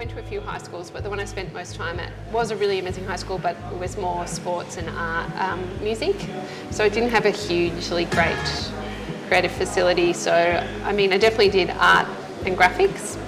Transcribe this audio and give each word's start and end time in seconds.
went 0.00 0.10
to 0.10 0.18
a 0.18 0.22
few 0.22 0.40
high 0.40 0.56
schools, 0.56 0.90
but 0.90 1.02
the 1.04 1.10
one 1.10 1.20
I 1.20 1.26
spent 1.26 1.52
most 1.52 1.74
time 1.74 2.00
at 2.00 2.10
was 2.32 2.50
a 2.50 2.56
really 2.56 2.78
amazing 2.78 3.04
high 3.04 3.16
school, 3.16 3.36
but 3.36 3.54
it 3.70 3.78
was 3.78 3.98
more 3.98 4.26
sports 4.26 4.78
and 4.78 4.88
art, 4.96 5.30
um, 5.38 5.60
music. 5.84 6.16
So 6.70 6.86
it 6.86 6.94
didn't 6.94 7.10
have 7.10 7.26
a 7.26 7.30
hugely 7.30 8.06
great 8.06 8.70
creative 9.28 9.52
facility. 9.52 10.14
So, 10.14 10.32
I 10.84 10.92
mean, 10.92 11.12
I 11.12 11.18
definitely 11.18 11.50
did 11.50 11.68
art 11.68 12.08
and 12.46 12.56
graphics, 12.56 13.18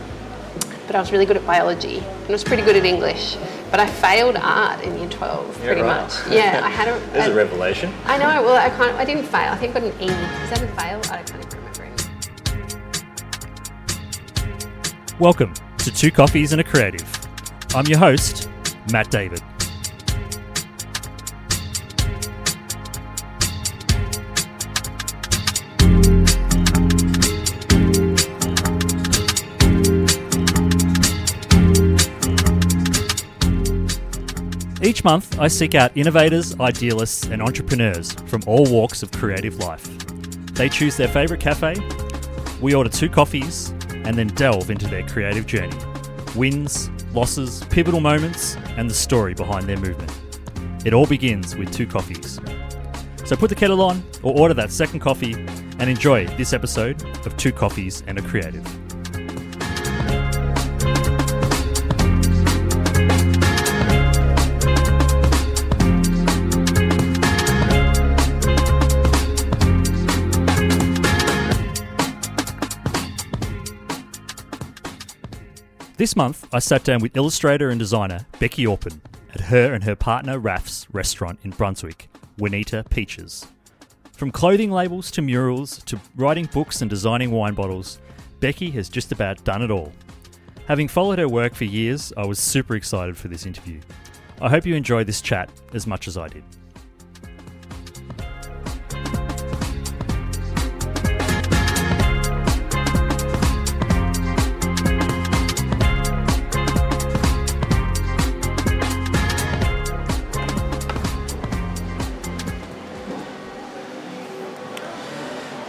but 0.86 0.96
I 0.96 0.98
was 1.00 1.12
really 1.12 1.26
good 1.26 1.36
at 1.36 1.44
biology 1.46 1.98
and 1.98 2.28
I 2.30 2.32
was 2.32 2.42
pretty 2.42 2.62
good 2.62 2.76
at 2.76 2.86
English. 2.86 3.36
But 3.70 3.78
I 3.78 3.86
failed 3.86 4.36
art 4.36 4.82
in 4.82 4.98
year 4.98 5.10
12, 5.10 5.58
Yeah, 5.58 5.66
pretty 5.66 5.82
right. 5.82 6.00
much. 6.04 6.14
Yeah, 6.30 6.62
I 6.64 6.70
had 6.70 6.88
a. 6.88 6.98
There's 7.12 7.28
a 7.28 7.32
a- 7.32 7.34
revelation. 7.34 7.92
I 8.06 8.16
know. 8.16 8.42
Well, 8.44 8.56
I 8.56 8.70
can't. 8.70 8.96
I 8.96 9.04
didn't 9.04 9.24
fail. 9.24 9.52
I 9.52 9.56
think 9.58 9.76
I 9.76 9.80
got 9.80 9.92
an 9.92 10.00
E. 10.00 10.06
Is 10.06 10.48
that 10.48 10.62
a 10.62 10.66
fail? 10.68 11.00
I 11.12 11.22
can't 11.22 11.44
even 11.44 11.58
remember. 11.58 11.82
Anymore. 11.84 12.08
Welcome 15.18 15.52
to 15.82 15.90
Two 15.90 16.12
Coffees 16.12 16.52
and 16.52 16.60
a 16.60 16.64
Creative. 16.64 17.02
I'm 17.74 17.84
your 17.86 17.98
host, 17.98 18.48
Matt 18.92 19.10
David. 19.10 19.42
Each 34.80 35.02
month, 35.02 35.40
I 35.40 35.48
seek 35.48 35.74
out 35.74 35.90
innovators, 35.96 36.58
idealists, 36.60 37.24
and 37.26 37.42
entrepreneurs 37.42 38.12
from 38.26 38.42
all 38.46 38.66
walks 38.66 39.02
of 39.02 39.10
creative 39.10 39.56
life. 39.56 39.88
They 40.54 40.68
choose 40.68 40.96
their 40.96 41.08
favourite 41.08 41.42
cafe, 41.42 41.74
we 42.60 42.74
order 42.74 42.88
two 42.88 43.08
coffees, 43.08 43.74
and 44.04 44.16
then 44.16 44.28
delve 44.28 44.70
into 44.70 44.86
their 44.86 45.06
creative 45.06 45.46
journey 45.46 45.76
wins, 46.34 46.90
losses, 47.12 47.62
pivotal 47.64 48.00
moments, 48.00 48.56
and 48.76 48.88
the 48.88 48.94
story 48.94 49.34
behind 49.34 49.68
their 49.68 49.76
movement. 49.76 50.12
It 50.84 50.94
all 50.94 51.06
begins 51.06 51.56
with 51.56 51.72
two 51.72 51.86
coffees. 51.86 52.40
So 53.24 53.36
put 53.36 53.50
the 53.50 53.54
kettle 53.54 53.82
on 53.82 54.02
or 54.22 54.38
order 54.38 54.54
that 54.54 54.72
second 54.72 55.00
coffee 55.00 55.34
and 55.34 55.82
enjoy 55.82 56.26
this 56.36 56.52
episode 56.52 57.02
of 57.26 57.36
Two 57.36 57.52
Coffees 57.52 58.02
and 58.06 58.18
a 58.18 58.22
Creative. 58.22 58.81
This 76.02 76.16
month, 76.16 76.48
I 76.52 76.58
sat 76.58 76.82
down 76.82 76.98
with 76.98 77.16
illustrator 77.16 77.70
and 77.70 77.78
designer 77.78 78.26
Beci 78.40 78.68
Orpin 78.68 79.00
at 79.34 79.40
her 79.40 79.72
and 79.72 79.84
her 79.84 79.94
partner 79.94 80.36
Raf's 80.36 80.88
restaurant 80.92 81.38
in 81.44 81.52
Brunswick, 81.52 82.08
Juanita 82.38 82.84
Peaches. 82.90 83.46
From 84.10 84.32
clothing 84.32 84.72
labels 84.72 85.12
to 85.12 85.22
murals 85.22 85.80
to 85.84 86.00
writing 86.16 86.46
books 86.46 86.80
and 86.80 86.90
designing 86.90 87.30
wine 87.30 87.54
bottles, 87.54 88.00
Beci 88.40 88.72
has 88.72 88.88
just 88.88 89.12
about 89.12 89.44
done 89.44 89.62
it 89.62 89.70
all. 89.70 89.92
Having 90.66 90.88
followed 90.88 91.20
her 91.20 91.28
work 91.28 91.54
for 91.54 91.66
years, 91.66 92.12
I 92.16 92.26
was 92.26 92.40
super 92.40 92.74
excited 92.74 93.16
for 93.16 93.28
this 93.28 93.46
interview. 93.46 93.80
I 94.40 94.48
hope 94.48 94.66
you 94.66 94.74
enjoy 94.74 95.04
this 95.04 95.20
chat 95.20 95.52
as 95.72 95.86
much 95.86 96.08
as 96.08 96.16
I 96.16 96.26
did. 96.26 96.42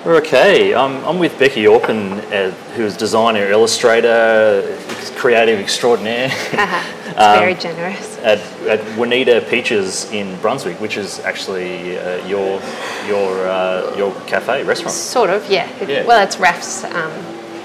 Okay, 0.06 0.76
I'm, 0.76 1.04
I'm 1.06 1.18
with 1.18 1.32
Beci 1.40 1.66
Orpin, 1.72 2.12
uh, 2.34 2.52
who's 2.76 2.98
designer, 2.98 3.46
illustrator, 3.46 4.78
creative 5.16 5.60
extraordinaire 5.60 6.30
Um, 7.16 7.40
very 7.40 7.54
generous. 7.54 8.18
at, 8.18 8.40
at 8.68 8.82
Juanita 8.98 9.46
Peaches 9.48 10.12
in 10.12 10.36
Brunswick, 10.42 10.82
which 10.82 10.98
is 10.98 11.20
actually 11.20 11.98
uh, 12.00 12.26
your 12.26 12.60
your 13.08 13.48
uh, 13.48 13.96
your 13.96 14.12
cafe 14.26 14.64
restaurant. 14.64 14.94
Sort 14.96 15.30
of, 15.30 15.48
yeah. 15.50 15.70
Yeah. 15.86 16.06
Well, 16.06 16.24
it's 16.24 16.38
Raf's. 16.40 16.84
Um, 16.84 17.12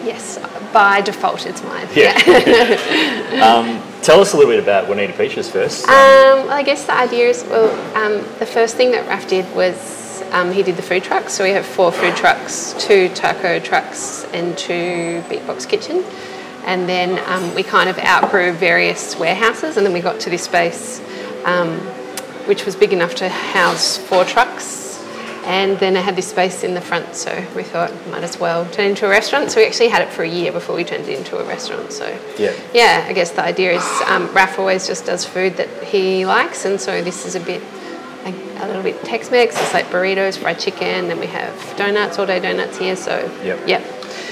yes, 0.04 0.38
by 0.72 1.00
default, 1.00 1.46
it's 1.46 1.62
mine. 1.64 1.88
Yeah. 1.94 2.12
um, 3.42 3.82
tell 4.02 4.20
us 4.20 4.34
a 4.34 4.36
little 4.36 4.52
bit 4.52 4.62
about 4.62 4.86
Juanita 4.86 5.14
Peaches 5.14 5.50
first. 5.50 5.88
Um, 5.88 5.94
well, 5.94 6.50
I 6.50 6.62
guess 6.62 6.84
the 6.84 6.94
idea 6.94 7.28
is 7.30 7.42
well, 7.44 7.70
um, 7.96 8.22
the 8.38 8.46
first 8.46 8.76
thing 8.76 8.90
that 8.90 9.08
Raf 9.08 9.26
did 9.28 9.46
was 9.56 9.76
um, 10.32 10.52
he 10.52 10.62
did 10.62 10.76
the 10.76 10.82
food 10.82 11.02
trucks. 11.04 11.32
So 11.32 11.44
we 11.44 11.50
have 11.50 11.66
four 11.66 11.92
food 11.92 12.16
trucks, 12.16 12.74
two 12.78 13.08
taco 13.10 13.58
trucks, 13.60 14.24
and 14.32 14.56
two 14.56 15.22
beatbox 15.28 15.68
kitchen. 15.68 16.04
And 16.64 16.88
then 16.88 17.18
um, 17.26 17.54
we 17.54 17.62
kind 17.62 17.88
of 17.88 17.98
outgrew 17.98 18.52
various 18.52 19.16
warehouses, 19.18 19.76
and 19.76 19.86
then 19.86 19.92
we 19.92 20.00
got 20.00 20.20
to 20.20 20.30
this 20.30 20.42
space, 20.44 21.00
um, 21.44 21.78
which 22.46 22.66
was 22.66 22.76
big 22.76 22.92
enough 22.92 23.14
to 23.16 23.28
house 23.28 23.96
four 23.96 24.24
trucks. 24.24 24.86
And 25.44 25.78
then 25.78 25.96
I 25.96 26.00
had 26.00 26.14
this 26.14 26.28
space 26.28 26.62
in 26.62 26.74
the 26.74 26.80
front, 26.82 27.14
so 27.14 27.32
we 27.56 27.62
thought 27.62 27.90
might 28.08 28.22
as 28.22 28.38
well 28.38 28.66
turn 28.66 28.84
it 28.86 28.90
into 28.90 29.06
a 29.06 29.08
restaurant. 29.08 29.50
So 29.50 29.60
we 29.60 29.66
actually 29.66 29.88
had 29.88 30.02
it 30.02 30.10
for 30.10 30.22
a 30.22 30.28
year 30.28 30.52
before 30.52 30.76
we 30.76 30.84
turned 30.84 31.08
it 31.08 31.16
into 31.16 31.38
a 31.38 31.44
restaurant. 31.44 31.90
So 31.90 32.06
Yeah. 32.36 32.52
yeah, 32.74 33.06
I 33.08 33.14
guess 33.14 33.30
the 33.30 33.44
idea 33.44 33.72
is 33.72 34.02
um, 34.08 34.30
Raf 34.34 34.58
always 34.58 34.86
just 34.86 35.06
does 35.06 35.24
food 35.24 35.56
that 35.56 35.70
he 35.84 36.26
likes, 36.26 36.66
and 36.66 36.78
so 36.78 37.00
this 37.02 37.24
is 37.24 37.34
a 37.34 37.40
bit, 37.40 37.62
a, 38.28 38.64
a 38.64 38.66
little 38.66 38.82
bit 38.82 39.02
Tex-Mex. 39.04 39.56
It's 39.60 39.74
like 39.74 39.86
burritos, 39.86 40.38
fried 40.38 40.58
chicken, 40.58 41.08
then 41.08 41.18
we 41.20 41.26
have 41.26 41.54
donuts, 41.76 42.18
all-day 42.18 42.40
donuts 42.40 42.78
here. 42.78 42.96
So 42.96 43.16
Yep. 43.42 43.66
yep, 43.68 43.82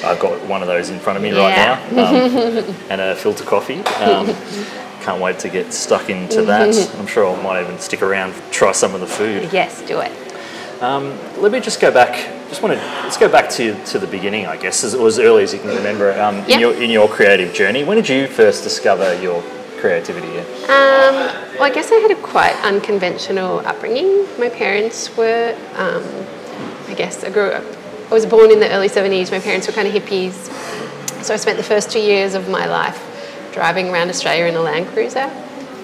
I've 0.05 0.19
got 0.21 0.41
one 0.47 0.63
of 0.63 0.69
those 0.69 0.91
in 0.91 0.99
front 0.99 1.17
of 1.17 1.23
me 1.23 1.31
Yeah. 1.33 1.71
right 1.81 1.93
now, 1.93 2.09
um, 2.09 2.75
and 2.91 3.01
a 3.01 3.17
filter 3.17 3.45
coffee. 3.45 3.81
Um, 4.03 4.27
can't 5.03 5.21
wait 5.21 5.39
to 5.41 5.49
get 5.49 5.73
stuck 5.73 6.11
into 6.11 6.43
that. 6.43 6.75
I'm 6.99 7.07
sure 7.07 7.35
I 7.37 7.43
might 7.43 7.63
even 7.63 7.79
stick 7.79 8.03
around, 8.03 8.35
try 8.51 8.73
some 8.73 8.95
of 8.95 9.01
the 9.01 9.07
food. 9.07 9.51
yes, 9.53 9.83
do 9.83 10.01
it. 10.01 10.13
Um, 10.83 11.17
let 11.41 11.53
me 11.53 11.61
just 11.61 11.81
go 11.81 11.91
back. 11.91 12.33
Just 12.49 12.63
want 12.63 12.75
to 12.79 12.81
let's 13.03 13.17
go 13.17 13.29
back 13.29 13.49
to, 13.51 13.75
to 13.87 13.99
the 13.99 14.07
beginning, 14.07 14.47
I 14.47 14.57
guess, 14.57 14.85
as, 14.85 14.95
or 14.95 15.07
as 15.09 15.19
early 15.19 15.43
as 15.43 15.53
you 15.53 15.59
can 15.59 15.71
remember 15.71 16.13
um, 16.21 16.37
in 16.51 16.61
your 16.61 16.75
in 16.75 16.91
your 16.91 17.09
creative 17.09 17.55
journey. 17.55 17.83
When 17.83 17.97
did 17.97 18.09
you 18.09 18.27
first 18.29 18.63
discover 18.63 19.19
your 19.21 19.43
creativity? 19.79 20.39
Um, 20.65 21.15
well, 21.55 21.65
I 21.65 21.71
guess 21.73 21.91
I 21.93 21.97
had 21.97 22.11
a 22.11 22.17
quite 22.17 22.55
unconventional 22.65 23.61
upbringing. 23.61 24.27
My 24.39 24.49
parents 24.49 25.15
were, 25.17 25.57
um, 25.75 26.05
I 26.89 26.95
guess, 26.95 27.25
I 27.25 27.31
grew 27.31 27.51
up. 27.51 27.65
I 28.11 28.15
was 28.15 28.27
born 28.27 28.51
in 28.51 28.61
the 28.61 28.71
early 28.71 28.89
70s. 28.89 29.31
My 29.31 29.41
parents 29.41 29.67
were 29.67 29.73
kind 29.73 29.89
of 29.89 29.95
hippies. 29.95 30.35
So 31.25 31.35
I 31.35 31.37
spent 31.37 31.57
the 31.57 31.65
first 31.65 31.91
two 31.91 32.01
years 32.01 32.35
of 32.35 32.49
my 32.49 32.67
life 32.67 33.03
driving 33.53 33.89
around 33.89 34.11
Australia 34.11 34.45
in 34.45 34.55
a 34.55 34.61
Land 34.61 34.87
Cruiser. 34.89 35.31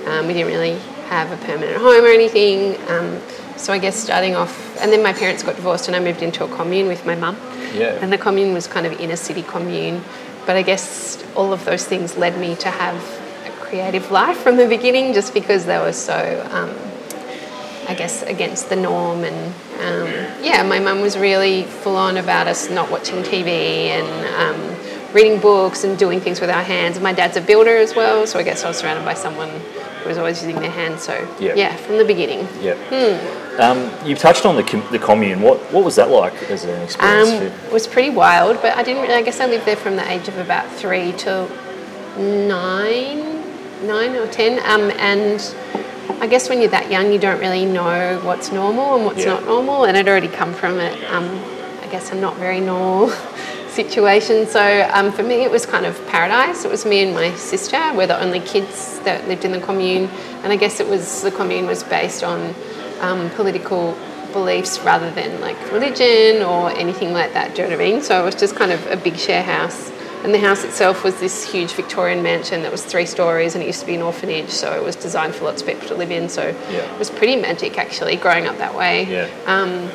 Um, 0.07 0.27
we 0.27 0.35
didn't 0.35 0.53
really 0.53 0.79
have 1.09 1.33
a 1.33 1.37
permanent 1.45 1.77
home 1.79 2.05
or 2.05 2.09
anything. 2.09 2.77
Um, 2.89 3.21
so 3.57 3.73
I 3.73 3.79
guess 3.79 3.97
starting 3.97 4.35
off, 4.35 4.81
and 4.81 4.93
then 4.93 5.03
my 5.03 5.13
parents 5.13 5.43
got 5.43 5.57
divorced 5.57 5.89
and 5.89 5.97
I 5.97 6.01
moved 6.01 6.23
into 6.23 6.45
a 6.45 6.49
commune 6.49 6.87
with 6.87 7.05
my 7.07 7.15
mum. 7.15 7.37
Yeah. 7.75 7.99
And 8.01 8.13
the 8.13 8.19
commune 8.19 8.53
was 8.55 8.67
kind 8.67 8.87
of 8.87 8.93
inner 9.01 9.17
city 9.17 9.43
commune. 9.43 10.03
But 10.47 10.57
I 10.57 10.63
guess 10.63 11.25
all 11.35 11.53
of 11.53 11.65
those 11.65 11.85
things 11.85 12.17
led 12.17 12.39
me 12.39 12.57
to 12.57 12.71
have 12.71 13.22
creative 13.73 14.11
life 14.11 14.37
from 14.37 14.59
the 14.59 14.67
beginning 14.69 15.15
just 15.15 15.33
because 15.33 15.65
they 15.65 15.79
were 15.79 15.95
so, 15.95 16.47
um, 16.51 16.69
I 17.89 17.95
guess, 17.95 18.23
against 18.25 18.69
the 18.69 18.77
norm. 18.77 19.25
And 19.25 19.47
um, 19.81 20.45
yeah, 20.45 20.63
my 20.63 20.79
mum 20.79 21.01
was 21.01 21.17
really 21.17 21.63
full 21.63 21.97
on 21.97 22.19
about 22.19 22.49
us 22.49 22.69
not 22.69 22.91
watching 22.91 23.23
TV 23.23 23.47
and 23.97 24.07
um, 24.43 25.15
reading 25.15 25.41
books 25.41 25.85
and 25.85 25.99
doing 25.99 26.21
things 26.21 26.39
with 26.39 26.51
our 26.51 26.63
hands. 26.63 27.01
My 27.01 27.15
dad's 27.15 27.39
a 27.39 27.41
builder 27.41 27.79
as 27.79 27.97
well, 27.97 28.27
so 28.27 28.39
I 28.39 28.43
guess 28.43 28.63
I 28.63 28.69
was 28.69 28.77
surrounded 28.77 29.07
by 29.07 29.15
someone 29.15 29.49
who 29.49 30.09
was 30.11 30.19
always 30.19 30.43
using 30.45 30.61
their 30.61 30.71
hands. 30.71 31.01
So 31.03 31.15
Yeah. 31.41 31.55
yeah, 31.55 31.75
from 31.77 31.97
the 31.97 32.05
beginning. 32.05 32.47
Yeah. 32.61 32.75
Hmm. 32.93 33.59
Um, 33.59 33.91
you've 34.07 34.19
touched 34.19 34.45
on 34.45 34.57
the, 34.57 34.65
com- 34.65 34.85
the 34.93 34.99
commune. 34.99 35.41
What 35.41 35.59
what 35.73 35.83
was 35.83 35.97
that 35.97 36.11
like 36.11 36.35
as 36.51 36.65
an 36.65 36.83
experience? 36.83 37.31
Um, 37.31 37.43
it 37.67 37.73
was 37.73 37.87
pretty 37.87 38.11
wild, 38.11 38.61
but 38.61 38.77
I 38.77 38.83
didn't 38.83 39.01
really, 39.01 39.15
I 39.15 39.23
guess 39.23 39.41
I 39.41 39.47
lived 39.47 39.65
there 39.65 39.77
from 39.77 39.97
the 39.97 40.07
age 40.13 40.29
of 40.29 40.37
about 40.37 40.71
three 40.73 41.13
till 41.17 41.49
nine, 42.19 43.32
nine 43.83 44.15
or 44.17 44.27
ten. 44.29 44.59
Um, 44.71 44.91
and 44.99 45.41
I 46.21 46.27
guess 46.27 46.49
when 46.49 46.61
you're 46.61 46.71
that 46.71 46.91
young, 46.91 47.13
you 47.13 47.19
don't 47.19 47.41
really 47.41 47.65
know 47.65 48.21
what's 48.23 48.53
normal 48.53 48.97
and 48.97 49.05
what's 49.05 49.21
Yeah. 49.21 49.35
not 49.35 49.45
normal. 49.45 49.85
And 49.85 49.97
I'd 49.97 50.09
already 50.09 50.29
come 50.29 50.53
from 50.55 50.79
it, 50.79 50.97
um, 51.11 51.29
I 51.83 51.87
guess, 51.89 52.11
a 52.13 52.15
not 52.15 52.37
very 52.37 52.61
normal 52.61 53.11
situation. 53.69 54.47
So 54.47 54.89
um, 54.93 55.13
for 55.13 55.23
me, 55.23 55.43
it 55.45 55.51
was 55.51 55.67
kind 55.67 55.87
of 55.87 56.05
paradise. 56.09 56.65
It 56.65 56.71
was 56.71 56.85
me 56.85 57.03
and 57.03 57.15
my 57.15 57.35
sister. 57.35 57.81
We're 57.95 58.07
the 58.07 58.21
only 58.23 58.41
kids 58.41 59.01
that 59.01 59.27
lived 59.29 59.45
in 59.45 59.53
the 59.53 59.61
commune. 59.61 60.09
And 60.43 60.53
I 60.53 60.57
guess 60.57 60.81
it 60.81 60.87
was, 60.89 61.23
the 61.23 61.31
commune 61.31 61.67
was 61.67 61.83
based 61.83 62.23
on 62.23 62.55
um, 63.01 63.31
political 63.31 63.97
beliefs 64.33 64.79
rather 64.81 65.11
than 65.11 65.41
like 65.41 65.59
religion 65.73 66.43
or 66.43 66.71
anything 66.71 67.13
like 67.13 67.33
that. 67.35 67.55
Do 67.55 67.63
you 67.63 67.69
know 67.69 67.77
what 67.77 67.85
I 67.85 67.91
mean? 67.91 68.03
So 68.03 68.21
it 68.21 68.25
was 68.25 68.35
just 68.35 68.57
kind 68.57 68.73
of 68.73 68.85
a 68.87 68.97
big 68.97 69.17
share 69.17 69.43
house 69.43 69.91
And 70.25 70.33
the 70.33 70.39
house 70.39 70.63
itself 70.65 71.03
was 71.03 71.19
this 71.19 71.43
huge 71.51 71.73
Victorian 71.73 72.23
mansion 72.23 72.63
that 72.63 72.71
was 72.71 72.85
three 72.85 73.07
stories 73.07 73.55
and 73.55 73.63
it 73.63 73.67
used 73.67 73.81
to 73.81 73.87
be 73.87 73.95
an 73.97 74.03
orphanage, 74.03 74.51
so 74.51 74.73
it 74.73 74.83
was 74.83 74.95
designed 74.95 75.35
for 75.35 75.45
lots 75.45 75.63
of 75.63 75.67
people 75.69 75.89
to 75.89 75.95
live 75.95 76.11
in. 76.13 76.29
So 76.29 76.55
Yeah. 76.71 76.79
it 76.93 76.99
was 76.99 77.11
pretty 77.11 77.37
magic 77.37 77.77
actually 77.79 78.17
growing 78.17 78.47
up 78.47 78.59
that 78.59 78.75
way. 78.75 79.05
Yeah. 79.05 79.27
Um, 79.47 79.91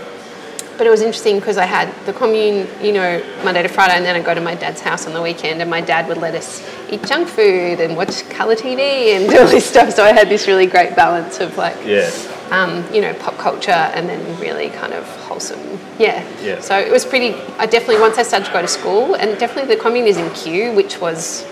but 0.78 0.86
it 0.86 0.92
was 0.92 1.02
interesting 1.02 1.40
because 1.40 1.58
I 1.58 1.66
had 1.66 1.92
the 2.06 2.14
commune, 2.14 2.68
you 2.84 2.92
know, 2.92 3.24
Monday 3.44 3.64
to 3.64 3.68
Friday, 3.70 3.96
and 3.96 4.06
then 4.06 4.16
I'd 4.16 4.24
go 4.26 4.36
to 4.36 4.42
my 4.42 4.54
dad's 4.54 4.80
house 4.82 5.08
on 5.08 5.14
the 5.14 5.22
weekend, 5.24 5.60
and 5.60 5.72
my 5.72 5.82
dad 5.82 6.08
would 6.08 6.18
let 6.18 6.36
us 6.36 6.62
eat 6.92 7.04
junk 7.04 7.28
food 7.28 7.80
and 7.80 7.98
watch 7.98 8.30
colour 8.30 8.56
TV 8.56 9.16
and 9.16 9.28
do 9.32 9.40
all 9.40 9.48
this 9.48 9.66
stuff. 9.66 9.92
So 9.96 10.04
I 10.04 10.12
had 10.12 10.30
this 10.30 10.46
really 10.46 10.68
great 10.68 10.96
balance 10.96 11.40
of 11.40 11.58
like, 11.58 11.78
Yeah. 11.84 12.12
Um, 12.52 12.84
you 12.94 13.02
know, 13.02 13.14
pop 13.16 13.38
culture 13.38 13.72
and 13.72 14.08
then 14.08 14.40
really 14.40 14.70
kind 14.70 14.94
of 14.94 15.06
wholesome. 15.26 15.60
Yeah. 16.00 16.26
Yeah. 16.42 16.60
So 16.62 16.78
it 16.78 16.92
was 16.92 17.06
pretty, 17.06 17.34
I 17.58 17.66
definitely, 17.66 18.00
once 18.00 18.18
I 18.18 18.24
started 18.24 18.46
to 18.46 18.54
go 18.54 18.62
to 18.62 18.68
school, 18.68 19.16
and 19.16 19.38
definitely 19.40 19.76
the 19.76 19.82
commune 19.82 20.08
is 20.08 20.18
in 20.18 20.30
Kew, 20.34 20.74
which 20.74 21.00
was 21.02 21.46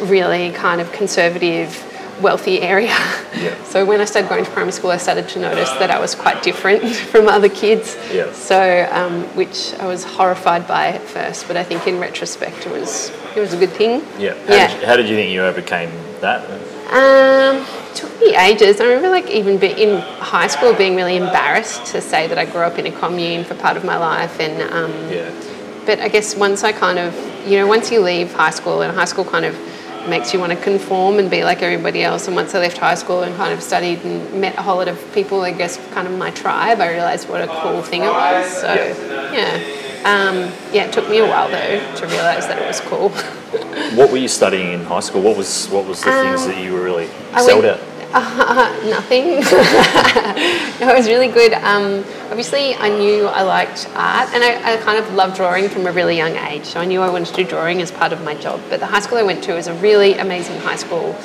really 0.00 0.50
kind 0.52 0.80
of 0.80 0.90
conservative, 0.92 1.86
wealthy 2.22 2.60
area. 2.60 2.94
Yeah. 3.36 3.56
So 3.70 3.84
when 3.84 4.00
I 4.00 4.04
started 4.04 4.28
going 4.28 4.44
to 4.44 4.50
primary 4.50 4.72
school, 4.72 4.90
I 4.90 4.96
started 4.96 5.28
to 5.28 5.38
notice 5.38 5.70
that 5.78 5.92
I 5.92 6.00
was 6.00 6.16
quite 6.16 6.42
different 6.42 6.82
from 7.12 7.28
other 7.28 7.48
kids. 7.48 7.96
Yeah. 8.12 8.32
So, 8.32 8.88
um, 8.90 9.22
which 9.36 9.72
I 9.74 9.86
was 9.86 10.02
horrified 10.02 10.66
by 10.66 10.88
at 10.88 11.02
first, 11.02 11.46
but 11.46 11.56
I 11.56 11.62
think 11.62 11.86
in 11.86 12.00
retrospect 12.00 12.66
it 12.66 12.72
was 12.72 13.10
it 13.36 13.40
was 13.40 13.52
a 13.54 13.56
good 13.56 13.70
thing. 13.70 14.02
Yeah. 14.18 14.34
How, 14.46 14.54
Yeah. 14.54 14.66
Did 14.66 14.80
you, 14.80 14.86
how 14.88 14.96
did 14.96 15.08
you 15.08 15.14
think 15.14 15.30
you 15.30 15.42
overcame 15.42 15.90
that? 16.20 16.40
Um, 16.90 17.64
took 17.94 18.18
me 18.20 18.34
ages. 18.36 18.80
I 18.80 18.84
remember 18.84 19.08
like 19.10 19.28
even 19.30 19.62
in 19.62 20.00
high 20.18 20.46
school 20.48 20.72
being 20.74 20.96
really 20.96 21.16
embarrassed 21.16 21.86
to 21.92 22.00
say 22.00 22.26
that 22.26 22.38
I 22.38 22.44
grew 22.44 22.62
up 22.62 22.78
in 22.78 22.86
a 22.86 22.92
commune 22.92 23.44
for 23.44 23.54
part 23.54 23.76
of 23.76 23.84
my 23.84 23.96
life, 23.96 24.38
and 24.40 24.62
um, 24.72 24.92
Yeah. 25.10 25.30
but 25.86 26.00
I 26.00 26.08
guess 26.08 26.34
once 26.36 26.62
I 26.64 26.72
kind 26.72 26.98
of 26.98 27.14
you 27.48 27.58
know 27.58 27.66
once 27.66 27.90
you 27.90 28.00
leave 28.00 28.32
high 28.32 28.50
school 28.50 28.82
and 28.82 28.94
high 28.94 29.06
school 29.06 29.24
kind 29.24 29.44
of 29.44 29.56
makes 30.08 30.32
you 30.32 30.40
want 30.40 30.50
to 30.50 30.58
conform 30.58 31.18
and 31.18 31.30
be 31.30 31.44
like 31.44 31.60
everybody 31.62 32.02
else. 32.02 32.26
And 32.26 32.34
once 32.34 32.54
I 32.54 32.58
left 32.58 32.78
high 32.78 32.94
school 32.94 33.22
and 33.22 33.36
kind 33.36 33.52
of 33.52 33.62
studied 33.62 34.02
and 34.02 34.40
met 34.40 34.56
a 34.56 34.62
whole 34.62 34.76
lot 34.76 34.88
of 34.88 34.98
people, 35.12 35.42
I 35.42 35.52
guess 35.52 35.76
kind 35.92 36.08
of 36.08 36.16
my 36.16 36.30
tribe, 36.30 36.80
I 36.80 36.90
realised 36.90 37.28
what 37.28 37.42
a 37.42 37.46
cool 37.60 37.82
thing 37.82 38.02
it 38.02 38.10
was. 38.10 38.50
So 38.62 38.72
yeah. 39.32 39.60
Um, 40.02 40.50
yeah, 40.72 40.86
it 40.86 40.92
took 40.94 41.06
me 41.10 41.18
a 41.18 41.26
while 41.26 41.48
though 41.50 41.94
to 41.96 42.06
realise 42.06 42.46
that 42.46 42.58
it 42.58 42.66
was 42.66 42.80
cool. 42.80 43.10
What 43.94 44.10
were 44.10 44.18
you 44.18 44.28
studying 44.28 44.72
in 44.72 44.84
high 44.84 45.00
school? 45.00 45.22
What 45.22 45.36
was 45.36 45.68
what 45.68 45.84
was 45.84 46.02
the 46.02 46.10
things 46.12 46.46
that 46.46 46.62
you 46.62 46.72
were 46.72 46.82
really 46.82 47.06
Um, 47.06 47.34
excelled 47.34 47.64
at? 47.64 47.80
Nothing. 48.84 49.26
no, 50.80 50.92
it 50.92 50.96
was 50.96 51.08
really 51.08 51.28
good. 51.28 51.52
Um, 51.54 52.04
obviously, 52.30 52.74
I 52.74 52.88
knew 52.88 53.26
I 53.26 53.42
liked 53.42 53.88
art, 53.94 54.28
and 54.34 54.42
I, 54.42 54.74
I 54.74 54.76
kind 54.78 54.98
of 54.98 55.12
loved 55.14 55.36
drawing 55.36 55.68
from 55.68 55.86
a 55.86 55.92
really 55.92 56.16
young 56.16 56.36
age. 56.36 56.64
So 56.66 56.80
I 56.80 56.86
knew 56.86 57.00
I 57.02 57.08
wanted 57.10 57.34
to 57.34 57.44
do 57.44 57.48
drawing 57.48 57.80
as 57.80 57.92
part 57.92 58.12
of 58.12 58.22
my 58.24 58.34
job. 58.34 58.60
But 58.68 58.80
the 58.80 58.86
high 58.86 59.00
school 59.00 59.18
I 59.18 59.22
went 59.22 59.44
to 59.44 59.54
was 59.54 59.68
a 59.68 59.74
really 59.74 60.14
amazing 60.14 60.58
high 60.60 60.76
school. 60.76 61.16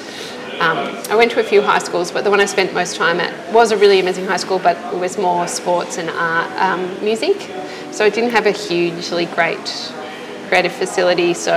Um, 0.59 0.77
I 1.09 1.15
went 1.15 1.31
to 1.31 1.39
a 1.39 1.43
few 1.43 1.61
high 1.61 1.79
schools, 1.79 2.11
but 2.11 2.23
the 2.23 2.29
one 2.29 2.39
I 2.39 2.45
spent 2.45 2.73
most 2.73 2.95
time 2.95 3.19
at 3.19 3.51
was 3.51 3.71
a 3.71 3.77
really 3.77 3.99
amazing 3.99 4.25
high 4.25 4.37
school, 4.37 4.59
but 4.59 4.77
it 4.93 4.99
was 4.99 5.17
more 5.17 5.47
sports 5.47 5.97
and 5.97 6.09
art, 6.09 6.51
um, 6.61 7.03
music. 7.03 7.51
So 7.91 8.05
it 8.05 8.13
didn't 8.13 8.31
have 8.31 8.45
a 8.45 8.51
hugely 8.51 9.25
great 9.25 9.91
creative 10.45 10.71
facility. 10.71 11.33
So 11.33 11.53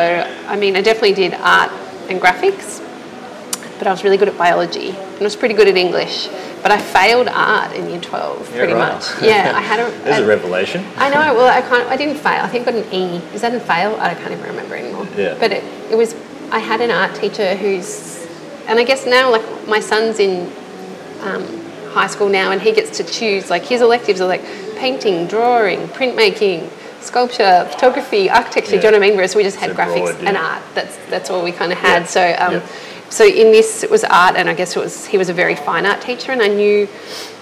I 0.47 0.57
mean, 0.57 0.77
I 0.77 0.83
definitely 0.83 1.15
did 1.15 1.35
art 1.35 1.71
and 2.09 2.21
graphics, 2.21 2.81
but 3.79 3.87
I 3.87 3.91
was 3.91 4.05
really 4.05 4.17
good 4.17 4.29
at 4.29 4.39
biology 4.39 4.91
and 5.19 5.21
I 5.21 5.25
was 5.25 5.37
pretty 5.37 5.55
good 5.55 5.69
at 5.69 5.77
English. 5.77 6.29
But 6.63 6.73
I 6.73 6.79
failed 6.81 7.29
art 7.29 7.75
in 7.75 7.89
year 7.89 8.01
12, 8.01 8.51
pretty 8.51 8.73
right. 8.73 8.95
much. 8.95 9.05
Yeah, 9.23 9.53
I 9.55 9.61
had 9.61 9.79
a. 9.79 9.91
There's 10.03 10.19
a 10.19 10.25
a- 10.25 10.27
revelation. 10.27 10.85
I 10.97 11.09
know. 11.09 11.35
Well, 11.35 11.47
I 11.47 11.61
can't. 11.61 11.89
I 11.89 11.97
didn't 11.97 12.17
fail. 12.17 12.43
I 12.45 12.49
think 12.49 12.67
I 12.67 12.73
got 12.73 12.85
an 12.85 12.93
E. 12.93 13.19
Is 13.33 13.43
that 13.43 13.55
a 13.55 13.61
fail? 13.61 13.97
I 14.01 14.15
can't 14.15 14.33
even 14.33 14.45
remember 14.45 14.75
anymore. 14.75 15.07
Yeah. 15.17 15.37
But 15.39 15.53
it, 15.53 15.65
it 15.91 15.97
was. 15.97 16.15
I 16.51 16.59
had 16.59 16.81
an 16.81 16.91
art 16.91 17.15
teacher 17.15 17.55
who's, 17.57 18.27
and 18.67 18.79
I 18.79 18.85
guess 18.85 19.07
now 19.07 19.31
like 19.31 19.69
my 19.69 19.81
son's 19.81 20.19
in 20.19 20.51
um, 21.21 21.45
high 21.91 22.07
school 22.07 22.29
now, 22.29 22.51
and 22.51 22.61
he 22.61 22.73
gets 22.73 22.97
to 22.97 23.05
choose. 23.05 23.51
Like 23.51 23.65
his 23.65 23.81
electives 23.81 24.21
are 24.21 24.29
like 24.29 24.43
painting, 24.77 25.27
drawing, 25.27 25.89
printmaking, 25.89 26.69
sculpture, 27.09 27.67
photography, 27.73 28.31
architecture. 28.31 28.77
Yeah. 28.77 28.81
Do 28.83 28.87
you 28.87 28.93
know 28.93 28.99
what 28.99 29.05
I 29.05 29.09
mean? 29.09 29.17
Whereas 29.17 29.35
we 29.35 29.43
just 29.43 29.59
had 29.65 29.71
graphics 29.79 30.15
yeah. 30.23 30.29
and 30.29 30.37
art. 30.37 30.63
That's 30.75 30.97
that's 31.13 31.29
all 31.31 31.43
we 31.43 31.53
kind 31.61 31.73
of 31.73 31.79
had. 31.79 32.01
Yeah. 32.03 32.17
So. 32.17 32.23
Um. 32.39 32.63
So 33.11 33.25
in 33.25 33.53
this, 33.53 33.83
it 33.83 33.91
was 33.91 34.05
art, 34.05 34.37
and 34.37 34.51
I 34.51 34.55
guess 34.55 34.77
it 34.77 34.81
was 34.81 35.07
he 35.07 35.17
was 35.17 35.31
a 35.31 35.33
very 35.33 35.57
fine 35.57 35.87
art 35.87 36.03
teacher, 36.03 36.31
and 36.31 36.43
I 36.43 36.49
knew, 36.49 36.87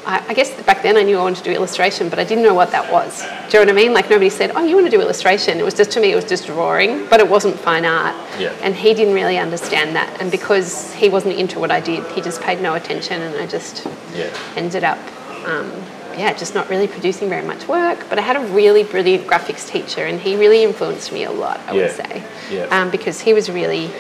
I, 0.07 0.25
I 0.29 0.33
guess 0.33 0.51
back 0.63 0.81
then 0.81 0.97
I 0.97 1.03
knew 1.03 1.19
I 1.19 1.23
wanted 1.23 1.39
to 1.39 1.49
do 1.51 1.51
illustration, 1.51 2.09
but 2.09 2.21
I 2.21 2.25
didn't 2.25 2.45
know 2.45 2.55
what 2.55 2.71
that 2.71 2.87
was. 2.93 3.23
Do 3.23 3.27
you 3.27 3.65
know 3.65 3.73
what 3.73 3.81
I 3.81 3.83
mean? 3.83 3.93
Like 3.93 4.09
nobody 4.09 4.31
said, 4.31 4.53
"Oh, 4.55 4.65
you 4.65 4.77
want 4.77 4.87
to 4.87 4.95
do 4.97 5.01
illustration." 5.01 5.59
It 5.59 5.65
was 5.65 5.75
just 5.75 5.91
to 5.95 6.01
me, 6.01 6.12
it 6.12 6.15
was 6.15 6.25
just 6.25 6.47
drawing, 6.47 7.07
but 7.09 7.19
it 7.19 7.29
wasn't 7.29 7.59
fine 7.59 7.85
art. 7.85 8.15
Yeah. 8.39 8.55
And 8.62 8.77
he 8.77 8.95
didn't 8.95 9.15
really 9.15 9.39
understand 9.39 9.97
that, 9.97 10.21
and 10.21 10.31
because 10.31 10.95
he 10.95 11.09
wasn't 11.09 11.35
into 11.35 11.59
what 11.59 11.73
I 11.73 11.81
did, 11.81 12.07
he 12.12 12.21
just 12.21 12.41
paid 12.41 12.61
no 12.62 12.75
attention, 12.75 13.21
and 13.21 13.35
I 13.35 13.47
just 13.49 13.89
Yeah. 14.15 14.31
ended 14.55 14.85
up. 14.85 15.01
Um, 15.47 15.73
yeah, 16.17 16.33
just 16.33 16.55
not 16.55 16.69
really 16.71 16.87
producing 16.89 17.29
very 17.29 17.47
much 17.47 17.69
work, 17.69 18.07
but 18.09 18.19
I 18.19 18.23
had 18.23 18.37
a 18.37 18.41
really 18.41 18.85
brilliant 18.85 19.27
graphics 19.27 19.69
teacher, 19.69 20.05
and 20.07 20.19
he 20.21 20.37
really 20.37 20.63
influenced 20.65 21.13
me 21.13 21.25
a 21.25 21.31
lot. 21.31 21.61
I 21.69 21.73
Yeah. 21.75 21.83
would 21.83 21.91
say, 21.93 22.23
Yeah. 22.51 22.65
um, 22.71 22.91
because 22.91 23.21
he 23.21 23.33
was 23.35 23.51
really 23.51 23.91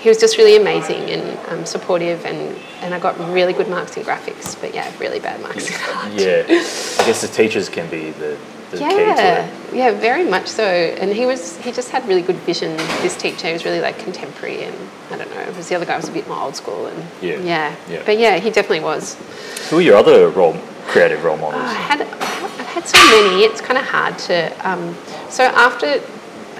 he 0.00 0.08
was 0.08 0.18
just 0.18 0.36
really 0.36 0.56
amazing 0.56 1.08
and 1.10 1.38
um, 1.48 1.64
supportive, 1.64 2.26
and, 2.26 2.56
and 2.80 2.92
I 2.92 2.98
got 2.98 3.16
really 3.32 3.52
good 3.52 3.68
marks 3.68 3.96
in 3.96 4.02
graphics, 4.02 4.60
but 4.60 4.74
yeah, 4.74 4.90
really 4.98 5.20
bad 5.20 5.40
marks 5.40 5.68
in 5.68 5.76
art. 5.94 6.12
Yeah. 6.14 6.42
I 6.48 7.04
guess 7.06 7.20
the 7.20 7.28
teachers 7.28 7.68
can 7.68 7.88
be 7.88 8.10
the, 8.10 8.36
the 8.72 8.78
Yeah, 8.80 9.48
yeah, 9.72 9.92
very 9.92 10.24
much 10.28 10.48
so. 10.48 10.64
And 10.64 11.12
he 11.12 11.24
was 11.24 11.56
he 11.58 11.70
just 11.70 11.90
had 11.90 12.04
really 12.08 12.22
good 12.22 12.34
vision. 12.38 12.76
This 13.00 13.16
teacher 13.16 13.46
he 13.46 13.52
was 13.52 13.64
really 13.64 13.80
like 13.80 13.96
contemporary, 14.00 14.64
and 14.64 14.74
I 15.12 15.18
don't 15.18 15.30
know. 15.36 15.46
Because 15.46 15.68
the 15.68 15.76
other 15.76 15.86
guy 15.86 15.96
was 15.96 16.08
a 16.08 16.12
bit 16.12 16.26
more 16.26 16.38
old 16.46 16.56
school, 16.56 16.86
and 16.86 16.98
Yeah, 17.20 17.36
yeah, 17.38 17.76
yeah. 17.88 18.02
But 18.04 18.18
yeah, 18.18 18.38
he 18.40 18.50
definitely 18.50 18.80
was. 18.80 19.16
Who 19.70 19.78
are 19.78 19.82
your 19.82 19.94
other 19.96 20.28
role, 20.30 20.56
creative 20.86 21.24
role 21.24 21.36
models? 21.36 21.62
I 21.62 21.74
had 21.74 22.00
I've 22.02 22.66
had 22.66 22.86
so 22.86 22.98
many. 22.98 23.44
It's 23.44 23.60
kind 23.60 23.78
of 23.78 23.84
hard 23.84 24.18
to. 24.20 24.68
Um, 24.68 24.94
so 25.28 25.44
after, 25.44 26.00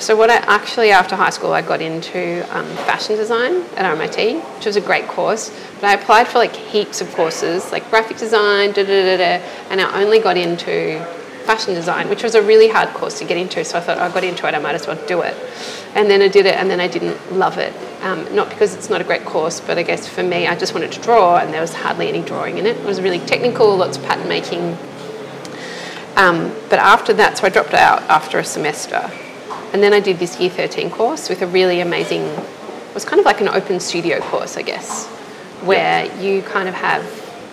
so 0.01 0.17
what 0.17 0.31
I 0.31 0.37
actually 0.37 0.91
after 0.91 1.17
high 1.17 1.31
school 1.31 1.53
I 1.53 1.63
got 1.63 1.81
into 1.81 2.43
um, 2.57 2.67
fashion 2.89 3.17
design 3.17 3.63
at 3.77 3.85
RMIT, 3.85 4.43
which 4.57 4.67
was 4.67 4.77
a 4.77 4.81
great 4.81 5.07
course. 5.09 5.51
But 5.81 5.85
I 5.85 5.95
applied 5.95 6.29
for 6.29 6.39
like 6.39 6.55
heaps 6.55 7.01
of 7.01 7.13
courses, 7.15 7.71
like 7.73 7.89
graphic 7.91 8.17
design, 8.17 8.73
da 8.73 8.85
da 8.85 9.03
da 9.05 9.17
da, 9.17 9.45
and 9.71 9.81
I 9.81 10.03
only 10.03 10.19
got 10.19 10.37
into 10.37 11.05
fashion 11.45 11.75
design, 11.75 12.09
which 12.09 12.23
was 12.23 12.35
a 12.35 12.43
really 12.43 12.69
hard 12.69 12.89
course 12.91 13.19
to 13.19 13.25
get 13.25 13.37
into. 13.37 13.65
So 13.65 13.79
I 13.79 13.81
thought 13.81 13.99
I 13.99 14.09
got 14.13 14.25
into 14.25 14.47
it, 14.47 14.55
I 14.55 14.59
might 14.59 14.75
as 14.75 14.87
well 14.87 15.01
do 15.07 15.23
it. 15.23 15.37
And 15.95 16.11
then 16.11 16.23
I 16.23 16.29
did 16.29 16.47
it, 16.47 16.55
and 16.55 16.71
then 16.71 16.81
I 16.81 16.89
didn't 16.89 17.33
love 17.33 17.59
it. 17.59 17.75
Um, 18.03 18.35
not 18.35 18.51
because 18.51 18.75
it's 18.75 18.91
not 18.91 19.01
a 19.01 19.05
great 19.05 19.25
course, 19.25 19.61
but 19.61 19.79
I 19.79 19.85
guess 19.85 20.09
for 20.09 20.25
me, 20.25 20.49
I 20.49 20.57
just 20.57 20.75
wanted 20.75 20.91
to 20.93 21.01
draw, 21.01 21.39
and 21.39 21.55
there 21.55 21.61
was 21.61 21.73
hardly 21.73 22.09
any 22.09 22.21
drawing 22.21 22.59
in 22.59 22.67
it. 22.67 22.77
It 22.77 22.85
was 22.85 23.01
really 23.01 23.21
technical, 23.21 23.77
lots 23.77 23.97
of 23.97 24.03
pattern 24.03 24.29
making, 24.29 24.77
um, 26.17 26.55
but 26.69 26.79
after 26.79 27.13
that, 27.15 27.39
so 27.39 27.47
I 27.47 27.49
dropped 27.49 27.75
out 27.75 28.03
after 28.03 28.39
a 28.39 28.45
semester. 28.45 29.11
And 29.73 29.83
then 29.83 29.95
I 29.95 30.01
did 30.01 30.19
this 30.19 30.39
year 30.39 30.51
13 30.51 30.91
course 30.91 31.29
with 31.29 31.41
a 31.41 31.47
really 31.47 31.81
amazing, 31.81 32.23
it 32.23 32.95
was 32.95 33.05
kind 33.05 33.19
of 33.19 33.25
like 33.25 33.41
an 33.41 33.49
open 33.49 33.81
studio 33.81 34.21
course, 34.21 34.59
I 34.59 34.63
guess, 34.63 35.07
where 35.63 36.05
you 36.21 36.43
kind 36.43 36.69
of 36.69 36.75
have, 36.75 37.03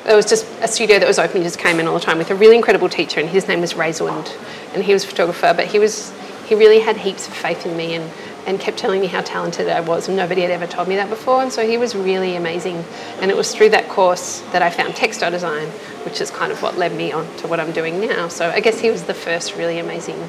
it 0.06 0.14
was 0.14 0.26
just 0.26 0.46
a 0.62 0.68
studio 0.68 1.00
that 1.00 1.08
was 1.08 1.20
open, 1.20 1.38
you 1.38 1.44
just 1.44 1.60
came 1.60 1.80
in 1.80 1.88
all 1.88 1.94
the 1.94 2.06
time 2.06 2.18
with 2.18 2.32
a 2.32 2.36
really 2.36 2.58
incredible 2.58 2.90
teacher, 2.90 3.22
and 3.22 3.30
his 3.30 3.48
name 3.48 3.62
was 3.62 3.76
Ray 3.76 3.92
Zund, 3.92 4.36
and 4.74 4.84
he 4.84 4.92
was 4.92 5.06
a 5.06 5.08
photographer, 5.08 5.54
but 5.56 5.68
he 5.68 5.80
was, 5.80 6.12
he 6.46 6.56
really 6.56 6.80
had 6.80 6.98
heaps 6.98 7.28
of 7.28 7.34
faith 7.34 7.66
in 7.66 7.78
me 7.78 7.94
and, 7.94 8.12
and 8.46 8.60
kept 8.60 8.78
telling 8.78 9.02
me 9.02 9.08
how 9.08 9.22
talented 9.22 9.70
I 9.70 9.82
was, 9.82 10.08
and 10.08 10.18
nobody 10.18 10.42
had 10.42 10.52
ever 10.52 10.66
told 10.68 10.88
me 10.88 10.96
that 10.96 11.10
before, 11.10 11.42
and 11.42 11.52
so 11.52 11.68
he 11.68 11.78
was 11.78 11.96
really 11.96 12.36
amazing. 12.36 12.84
And 13.22 13.30
it 13.30 13.38
was 13.38 13.54
through 13.54 13.70
that 13.70 13.88
course 13.90 14.42
that 14.52 14.62
I 14.62 14.70
found 14.70 14.96
textile 14.96 15.32
design, 15.32 15.68
which 16.06 16.22
is 16.22 16.32
kind 16.32 16.52
of 16.52 16.62
what 16.62 16.78
led 16.78 16.94
me 16.96 17.12
on 17.12 17.26
to 17.38 17.48
what 17.48 17.60
I'm 17.60 17.72
doing 17.72 18.00
now. 18.00 18.28
So 18.28 18.50
I 18.50 18.60
guess 18.60 18.80
he 18.80 18.90
was 18.90 19.04
the 19.04 19.14
first 19.14 19.56
really 19.56 19.80
amazing 19.80 20.20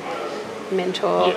mentor. 0.71 1.35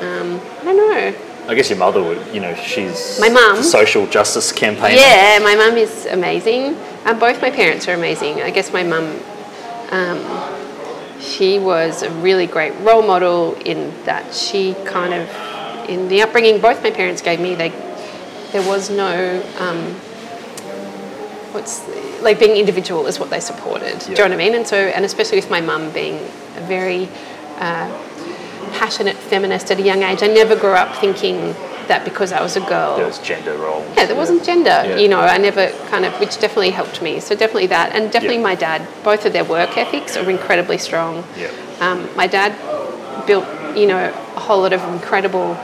Um, 0.00 0.40
I 0.60 0.64
don't 0.64 0.76
know. 0.76 1.14
I 1.46 1.54
guess 1.54 1.68
your 1.68 1.78
mother 1.78 2.02
would, 2.02 2.34
you 2.34 2.40
know, 2.40 2.54
she's 2.54 3.20
My 3.20 3.28
mum? 3.28 3.62
social 3.62 4.06
justice 4.06 4.50
campaigner. 4.50 4.96
Yeah, 4.96 5.38
my 5.42 5.54
mum 5.54 5.76
is 5.76 6.06
amazing. 6.06 6.74
Um, 7.04 7.18
both 7.18 7.42
my 7.42 7.50
parents 7.50 7.86
are 7.86 7.92
amazing. 7.92 8.40
I 8.40 8.50
guess 8.50 8.72
my 8.72 8.82
mum, 8.82 9.20
um, 9.90 11.20
she 11.20 11.58
was 11.58 12.02
a 12.02 12.10
really 12.10 12.46
great 12.46 12.72
role 12.80 13.02
model 13.02 13.54
in 13.64 13.92
that 14.04 14.34
she 14.34 14.74
kind 14.86 15.12
of, 15.12 15.28
in 15.88 16.08
the 16.08 16.22
upbringing 16.22 16.60
both 16.60 16.82
my 16.82 16.90
parents 16.90 17.22
gave 17.22 17.40
me, 17.40 17.54
they, 17.54 17.70
there 18.52 18.66
was 18.66 18.90
no, 18.90 19.42
um, 19.58 19.78
what's 21.52 21.82
like 22.22 22.38
being 22.38 22.56
individual 22.56 23.06
is 23.06 23.18
what 23.18 23.30
they 23.30 23.40
supported. 23.40 23.98
Do 24.00 24.10
you 24.10 24.16
know 24.16 24.24
what 24.24 24.32
I 24.32 24.36
mean? 24.36 24.54
And 24.54 24.66
so, 24.66 24.76
and 24.76 25.04
especially 25.04 25.38
with 25.38 25.50
my 25.50 25.60
mum 25.60 25.90
being 25.92 26.16
a 26.56 26.60
very 26.66 27.08
uh, 27.58 27.88
passionate 28.72 29.16
feminist 29.16 29.70
at 29.70 29.78
a 29.78 29.82
young 29.82 30.02
age, 30.02 30.22
I 30.22 30.26
never 30.26 30.56
grew 30.56 30.72
up 30.72 30.96
thinking 30.96 31.54
that 31.86 32.02
because 32.04 32.32
I 32.32 32.42
was 32.42 32.56
a 32.56 32.60
girl. 32.60 32.96
There 32.96 33.06
was 33.06 33.18
gender 33.18 33.56
roles. 33.58 33.86
Yeah, 33.96 34.06
there 34.06 34.16
wasn't 34.16 34.42
gender. 34.42 34.70
Yeah. 34.70 34.96
You 34.96 35.08
know, 35.08 35.20
I 35.20 35.36
never 35.36 35.70
kind 35.90 36.06
of, 36.06 36.14
which 36.18 36.38
definitely 36.40 36.70
helped 36.70 37.02
me. 37.02 37.20
So 37.20 37.34
definitely 37.34 37.66
that, 37.68 37.92
and 37.94 38.10
definitely 38.10 38.38
Yeah. 38.38 38.42
my 38.42 38.54
dad. 38.54 38.88
Both 39.02 39.26
of 39.26 39.32
their 39.34 39.44
work 39.44 39.76
ethics 39.76 40.16
are 40.16 40.28
incredibly 40.30 40.78
strong. 40.78 41.24
Yeah. 41.38 41.50
Um, 41.80 42.08
my 42.16 42.26
dad 42.26 42.54
built, 43.26 43.44
you 43.76 43.86
know, 43.86 43.98
a 44.36 44.40
whole 44.40 44.60
lot 44.60 44.72
of 44.72 44.82
incredible 44.92 45.54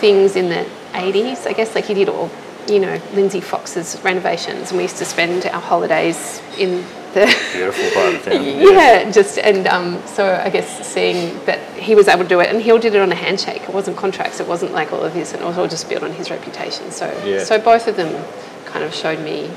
things 0.00 0.36
in 0.36 0.48
the 0.48 0.66
80s, 0.92 1.46
I 1.46 1.52
guess. 1.52 1.74
Like 1.74 1.84
he 1.86 1.94
did 1.94 2.08
all, 2.08 2.30
you 2.68 2.78
know, 2.78 3.00
Lindsay 3.14 3.40
Fox's 3.40 3.98
renovations, 4.02 4.70
and 4.70 4.76
we 4.78 4.82
used 4.84 4.96
to 4.98 5.04
spend 5.04 5.46
our 5.46 5.60
holidays 5.60 6.40
in 6.58 6.84
the 7.14 7.26
Beautiful 7.52 7.90
part 7.92 8.14
of 8.14 8.22
town. 8.24 8.44
yeah, 8.44 9.10
just 9.10 9.38
and 9.38 9.66
um, 9.66 10.02
so 10.06 10.34
I 10.34 10.50
guess 10.50 10.86
seeing 10.86 11.42
that 11.46 11.58
he 11.78 11.94
was 11.94 12.08
able 12.08 12.24
to 12.24 12.28
do 12.28 12.40
it, 12.40 12.50
and 12.50 12.60
he 12.60 12.70
all 12.70 12.78
did 12.78 12.94
it 12.94 13.00
on 13.00 13.10
a 13.10 13.14
handshake. 13.14 13.62
It 13.62 13.72
wasn't 13.72 13.96
contracts. 13.96 14.38
It 14.40 14.46
wasn't 14.46 14.72
like 14.72 14.92
all 14.92 15.02
of 15.02 15.14
this, 15.14 15.32
and 15.32 15.42
it 15.42 15.44
was 15.46 15.56
all 15.56 15.66
just 15.68 15.88
built 15.88 16.02
on 16.02 16.12
his 16.12 16.30
reputation. 16.30 16.90
So, 16.90 17.06
Yeah. 17.24 17.42
so 17.42 17.58
both 17.58 17.88
of 17.88 17.96
them 17.96 18.22
kind 18.66 18.84
of 18.84 18.94
showed 18.94 19.20
me, 19.20 19.50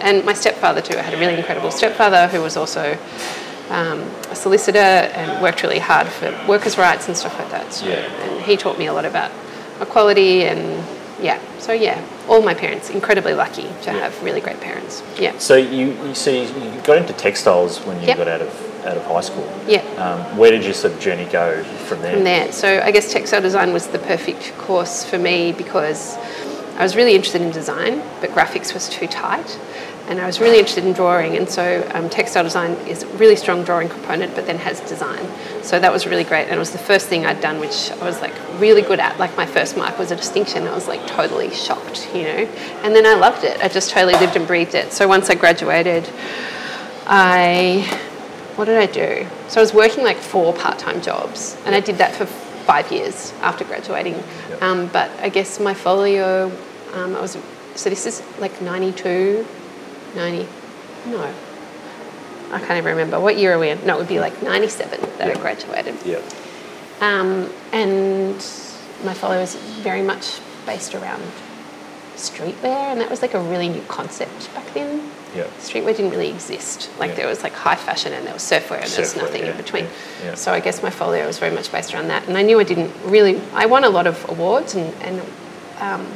and 0.00 0.24
my 0.24 0.34
stepfather 0.34 0.80
too. 0.80 0.96
I 0.96 1.02
had 1.02 1.14
a 1.14 1.18
really 1.18 1.34
incredible 1.34 1.70
stepfather 1.72 2.28
who 2.28 2.40
was 2.40 2.56
also 2.56 2.96
um, 3.72 4.00
a 4.30 4.36
solicitor 4.36 4.78
and 4.78 5.42
worked 5.42 5.62
really 5.62 5.78
hard 5.80 6.06
for 6.06 6.28
workers' 6.46 6.76
rights 6.78 7.08
and 7.08 7.16
stuff 7.16 7.36
like 7.38 7.50
that. 7.50 7.72
So, 7.72 7.86
Yeah. 7.86 7.94
and 8.22 8.42
he 8.42 8.56
taught 8.56 8.78
me 8.78 8.86
a 8.86 8.92
lot 8.92 9.04
about 9.04 9.30
equality 9.80 10.44
and 10.44 10.84
yeah. 11.20 11.38
So 11.58 11.72
yeah, 11.72 12.00
all 12.28 12.42
my 12.42 12.54
parents 12.54 12.90
incredibly 12.90 13.34
lucky 13.34 13.62
to 13.82 13.92
Yeah. 13.92 14.00
have 14.00 14.22
really 14.22 14.40
great 14.40 14.60
parents. 14.60 15.02
Yeah, 15.18 15.32
So 15.38 15.54
you, 15.56 15.96
you 16.06 16.14
see, 16.14 16.42
you 16.44 16.80
got 16.84 16.98
into 16.98 17.12
textiles 17.12 17.78
when 17.86 18.00
you 18.00 18.08
Yep. 18.08 18.16
got 18.18 18.28
out 18.28 18.40
of 18.42 18.50
out 18.84 18.96
of 18.96 19.04
high 19.06 19.20
school. 19.20 19.48
yeah. 19.68 19.80
Um, 19.96 20.36
where 20.36 20.50
did 20.50 20.64
your 20.64 20.74
sort 20.74 20.92
of 20.94 20.98
journey 21.00 21.24
go 21.26 21.62
from 21.86 22.02
there? 22.02 22.14
from 22.14 22.24
there. 22.24 22.50
So 22.50 22.80
I 22.84 22.90
guess 22.90 23.12
textile 23.12 23.40
design 23.40 23.72
was 23.72 23.86
the 23.86 24.00
perfect 24.00 24.58
course 24.58 25.04
for 25.04 25.18
me 25.18 25.52
because 25.52 26.16
I 26.76 26.82
was 26.82 26.96
really 26.96 27.14
interested 27.14 27.42
in 27.42 27.52
design, 27.52 28.02
but 28.20 28.30
graphics 28.30 28.74
was 28.74 28.88
too 28.88 29.06
tight. 29.06 29.56
And 30.12 30.20
I 30.20 30.26
was 30.26 30.40
really 30.40 30.58
interested 30.58 30.84
in 30.84 30.92
drawing, 30.92 31.38
and 31.38 31.48
so 31.48 31.88
um, 31.94 32.10
textile 32.10 32.42
design 32.42 32.72
is 32.86 33.02
a 33.02 33.06
really 33.16 33.34
strong 33.34 33.64
drawing 33.64 33.88
component, 33.88 34.34
but 34.34 34.44
then 34.44 34.58
has 34.58 34.78
design. 34.80 35.26
So 35.62 35.80
that 35.80 35.90
was 35.90 36.06
really 36.06 36.22
great, 36.22 36.48
and 36.48 36.52
it 36.52 36.58
was 36.58 36.70
the 36.70 36.76
first 36.76 37.08
thing 37.08 37.24
I'd 37.24 37.40
done, 37.40 37.58
which 37.58 37.90
I 37.92 38.04
was 38.04 38.20
like 38.20 38.34
really 38.60 38.82
good 38.82 39.00
at. 39.00 39.18
Like 39.18 39.34
my 39.38 39.46
first 39.46 39.74
mark 39.74 39.98
was 39.98 40.10
a 40.10 40.16
distinction. 40.16 40.68
I 40.68 40.74
was 40.74 40.86
like 40.86 41.06
totally 41.06 41.48
shocked, 41.48 42.10
you 42.14 42.24
know. 42.24 42.46
And 42.82 42.94
then 42.94 43.06
I 43.06 43.14
loved 43.14 43.44
it. 43.44 43.58
I 43.64 43.68
just 43.68 43.88
totally 43.88 44.12
lived 44.12 44.36
and 44.36 44.46
breathed 44.46 44.74
it. 44.74 44.92
So 44.92 45.08
once 45.08 45.30
I 45.30 45.34
graduated, 45.34 46.06
I 47.06 47.80
what 48.56 48.66
did 48.66 48.76
I 48.76 48.84
do? 48.84 49.26
So 49.48 49.60
I 49.60 49.62
was 49.62 49.72
working 49.72 50.04
like 50.04 50.18
four 50.18 50.52
part-time 50.52 51.00
jobs, 51.00 51.56
and 51.64 51.74
I 51.74 51.80
did 51.80 51.96
that 51.96 52.14
for 52.14 52.26
five 52.26 52.92
years 52.92 53.32
after 53.40 53.64
graduating. 53.64 54.22
Um, 54.60 54.88
but 54.88 55.10
I 55.20 55.30
guess 55.30 55.58
my 55.58 55.72
folio, 55.72 56.52
um, 56.92 57.16
I 57.16 57.20
was 57.22 57.38
so 57.76 57.88
this 57.88 58.04
is 58.04 58.22
like 58.38 58.60
92, 58.60 59.46
90, 60.14 60.48
no, 61.06 61.34
I 62.52 62.58
can't 62.58 62.72
even 62.72 62.84
remember 62.84 63.18
what 63.18 63.36
year 63.38 63.54
are 63.54 63.58
we 63.58 63.70
in. 63.70 63.84
No, 63.86 63.96
it 63.96 63.98
would 64.00 64.08
be 64.08 64.20
like 64.20 64.42
97 64.42 65.00
that 65.18 65.28
Yep. 65.28 65.36
I 65.36 65.40
graduated. 65.40 65.94
Yeah. 66.04 66.20
Um, 67.00 67.50
and 67.72 68.34
my 69.04 69.14
folio 69.14 69.40
is 69.40 69.54
very 69.54 70.02
much 70.02 70.38
based 70.66 70.94
around 70.94 71.22
streetwear, 72.16 72.92
and 72.92 73.00
that 73.00 73.10
was 73.10 73.22
like 73.22 73.34
a 73.34 73.40
really 73.40 73.68
new 73.68 73.82
concept 73.88 74.52
back 74.54 74.72
then. 74.74 75.10
Yeah. 75.34 75.44
Streetwear 75.60 75.96
didn't 75.96 76.10
really 76.10 76.28
exist. 76.28 76.90
Like 76.98 77.10
Yeah. 77.10 77.16
there 77.16 77.26
was 77.26 77.42
like 77.42 77.54
high 77.54 77.74
fashion 77.74 78.12
and 78.12 78.26
there 78.26 78.34
was 78.34 78.42
surfwear 78.42 78.82
and 78.82 78.90
there's 78.90 79.14
Surfwear, 79.14 79.22
nothing 79.22 79.42
yeah, 79.44 79.50
in 79.52 79.56
between. 79.56 79.84
yeah, 79.84 79.90
yeah. 80.26 80.34
So 80.34 80.52
I 80.52 80.60
guess 80.60 80.82
my 80.82 80.90
folio 80.90 81.26
was 81.26 81.38
very 81.38 81.54
much 81.54 81.72
based 81.72 81.94
around 81.94 82.08
that. 82.08 82.28
And 82.28 82.36
I 82.36 82.42
knew 82.42 82.60
I 82.60 82.64
didn't 82.64 82.92
really, 83.06 83.40
I 83.54 83.64
won 83.64 83.82
a 83.84 83.88
lot 83.88 84.06
of 84.06 84.28
awards 84.28 84.74
and, 84.74 84.92
and 85.02 85.22
um, 85.80 86.06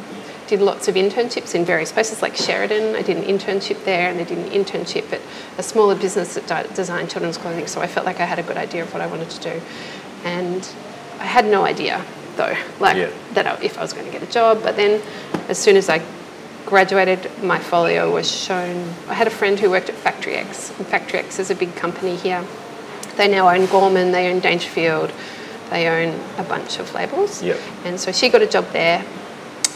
did 0.48 0.60
lots 0.60 0.88
of 0.88 0.94
internships 0.94 1.54
in 1.54 1.64
various 1.64 1.92
places 1.92 2.22
like 2.22 2.36
Sheridan. 2.36 2.94
I 2.94 3.02
did 3.02 3.16
an 3.16 3.24
internship 3.24 3.84
there 3.84 4.10
and 4.10 4.20
I 4.20 4.24
did 4.24 4.38
an 4.38 4.50
internship 4.50 5.12
at 5.12 5.20
a 5.58 5.62
smaller 5.62 5.94
business 5.94 6.34
that 6.34 6.74
designed 6.74 7.10
children's 7.10 7.36
clothing. 7.38 7.66
So 7.66 7.80
I 7.80 7.86
felt 7.86 8.06
like 8.06 8.20
I 8.20 8.24
had 8.24 8.38
a 8.38 8.42
good 8.42 8.56
idea 8.56 8.82
of 8.82 8.92
what 8.92 9.00
I 9.02 9.06
wanted 9.06 9.30
to 9.30 9.40
do. 9.40 9.60
And 10.24 10.68
I 11.18 11.24
had 11.26 11.46
no 11.46 11.64
idea 11.64 12.04
though, 12.36 12.54
like 12.80 12.96
Yeah. 12.96 13.10
that 13.34 13.46
I, 13.46 13.60
if 13.62 13.78
I 13.78 13.82
was 13.82 13.92
going 13.92 14.06
to 14.06 14.12
get 14.12 14.22
a 14.22 14.30
job. 14.30 14.62
But 14.62 14.76
then 14.76 15.02
as 15.48 15.58
soon 15.58 15.76
as 15.76 15.88
I 15.88 16.00
graduated, 16.64 17.30
my 17.42 17.58
folio 17.58 18.12
was 18.12 18.30
shown. 18.30 18.92
I 19.08 19.14
had 19.14 19.26
a 19.26 19.30
friend 19.30 19.58
who 19.58 19.70
worked 19.70 19.88
at 19.88 19.94
Factory 19.94 20.34
X. 20.34 20.70
And 20.78 20.86
Factory 20.86 21.20
X 21.20 21.38
is 21.38 21.50
a 21.50 21.54
big 21.54 21.74
company 21.76 22.16
here. 22.16 22.44
They 23.16 23.28
now 23.28 23.48
own 23.48 23.66
Gorman, 23.66 24.12
they 24.12 24.30
own 24.30 24.40
Dangerfield, 24.40 25.10
they 25.70 25.88
own 25.88 26.20
a 26.36 26.42
bunch 26.44 26.78
of 26.78 26.92
labels. 26.94 27.42
Yep. 27.42 27.58
And 27.84 27.98
so 27.98 28.12
she 28.12 28.28
got 28.28 28.42
a 28.42 28.46
job 28.46 28.70
there, 28.72 29.02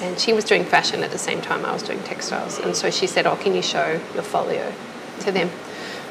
and 0.01 0.19
she 0.19 0.33
was 0.33 0.45
doing 0.45 0.65
fashion 0.65 1.03
at 1.03 1.11
the 1.11 1.19
same 1.19 1.41
time 1.41 1.65
I 1.65 1.73
was 1.73 1.83
doing 1.83 2.03
textiles. 2.03 2.59
And 2.59 2.75
so 2.75 2.91
she 2.91 3.07
said, 3.07 3.27
"Oh, 3.27 3.37
can 3.37 3.55
you 3.55 3.63
show 3.63 4.01
your 4.15 4.23
folio 4.23 4.73
to 5.21 5.33
them?" 5.33 5.51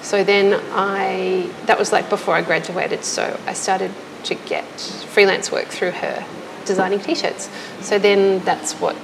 So 0.01 0.23
then 0.23 0.61
I, 0.71 1.49
that 1.65 1.77
was 1.77 1.91
like 1.91 2.09
before 2.09 2.35
I 2.35 2.41
graduated. 2.41 3.03
So 3.03 3.37
I 3.45 3.53
started 3.53 3.91
to 4.25 4.35
get 4.35 4.65
freelance 5.09 5.51
work 5.51 5.67
through 5.67 5.91
her, 5.91 6.25
designing 6.65 6.99
t-shirts. 6.99 7.49
So 7.81 7.99
then 7.99 8.43
that's 8.45 8.73
what 8.73 8.95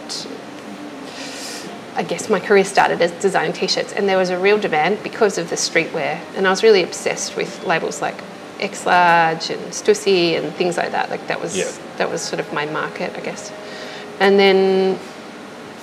I 1.95 2.03
guess 2.03 2.29
my 2.29 2.39
career 2.41 2.65
started 2.65 3.01
as 3.01 3.11
designing 3.21 3.53
t-shirts, 3.53 3.93
and 3.93 4.07
there 4.09 4.17
was 4.17 4.29
a 4.29 4.37
real 4.37 4.57
demand 4.57 5.01
because 5.03 5.37
of 5.37 5.49
the 5.49 5.55
streetwear, 5.55 6.19
and 6.35 6.45
I 6.45 6.49
was 6.49 6.61
really 6.61 6.83
obsessed 6.83 7.37
with 7.37 7.63
labels 7.65 8.01
like 8.01 8.15
X 8.59 8.85
Large 8.85 9.49
and 9.49 9.61
Stussy 9.71 10.37
and 10.37 10.53
things 10.55 10.75
like 10.77 10.91
that. 10.91 11.09
Like 11.09 11.25
that 11.27 11.39
was 11.41 11.57
Yeah. 11.57 11.71
that 11.97 12.09
was 12.09 12.21
sort 12.21 12.39
of 12.41 12.51
my 12.53 12.65
market, 12.65 13.15
I 13.15 13.21
guess. 13.21 13.49
And 14.19 14.39
then 14.39 14.99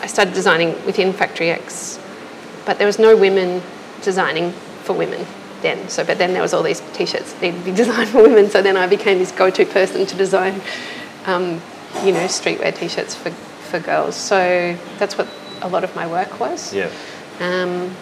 I 0.01 0.07
started 0.07 0.35
designing 0.35 0.71
within 0.87 1.13
Factory 1.13 1.51
X, 1.51 1.99
but 2.65 2.79
there 2.79 2.87
was 2.87 2.99
no 2.99 3.17
women 3.17 3.63
designing 4.03 4.53
for 4.85 4.95
women 4.95 5.27
then. 5.61 5.89
So, 5.89 6.05
but 6.05 6.19
then 6.19 6.33
there 6.33 6.43
was 6.43 6.53
all 6.53 6.63
these 6.63 6.81
t-shirts 6.93 7.33
that 7.35 7.43
needed 7.43 7.59
to 7.59 7.65
be 7.65 7.77
designed 7.77 8.09
for 8.11 8.23
women. 8.23 8.51
So 8.51 8.63
then 8.63 8.77
I 8.77 8.87
became 8.87 9.19
this 9.19 9.33
go-to 9.33 9.65
person 9.65 10.07
to 10.07 10.17
design, 10.17 10.61
um, 11.27 11.61
you 12.05 12.13
know, 12.13 12.27
streetwear 12.27 12.75
t-shirts 12.75 13.15
for 13.15 13.31
for 13.73 13.81
girls. 13.81 14.15
So 14.15 14.77
that's 14.99 15.17
what 15.17 15.27
a 15.63 15.69
lot 15.69 15.83
of 15.83 15.97
my 15.97 16.07
work 16.07 16.39
was. 16.39 16.73
Yeah. 16.73 16.91
Um, 17.41 17.97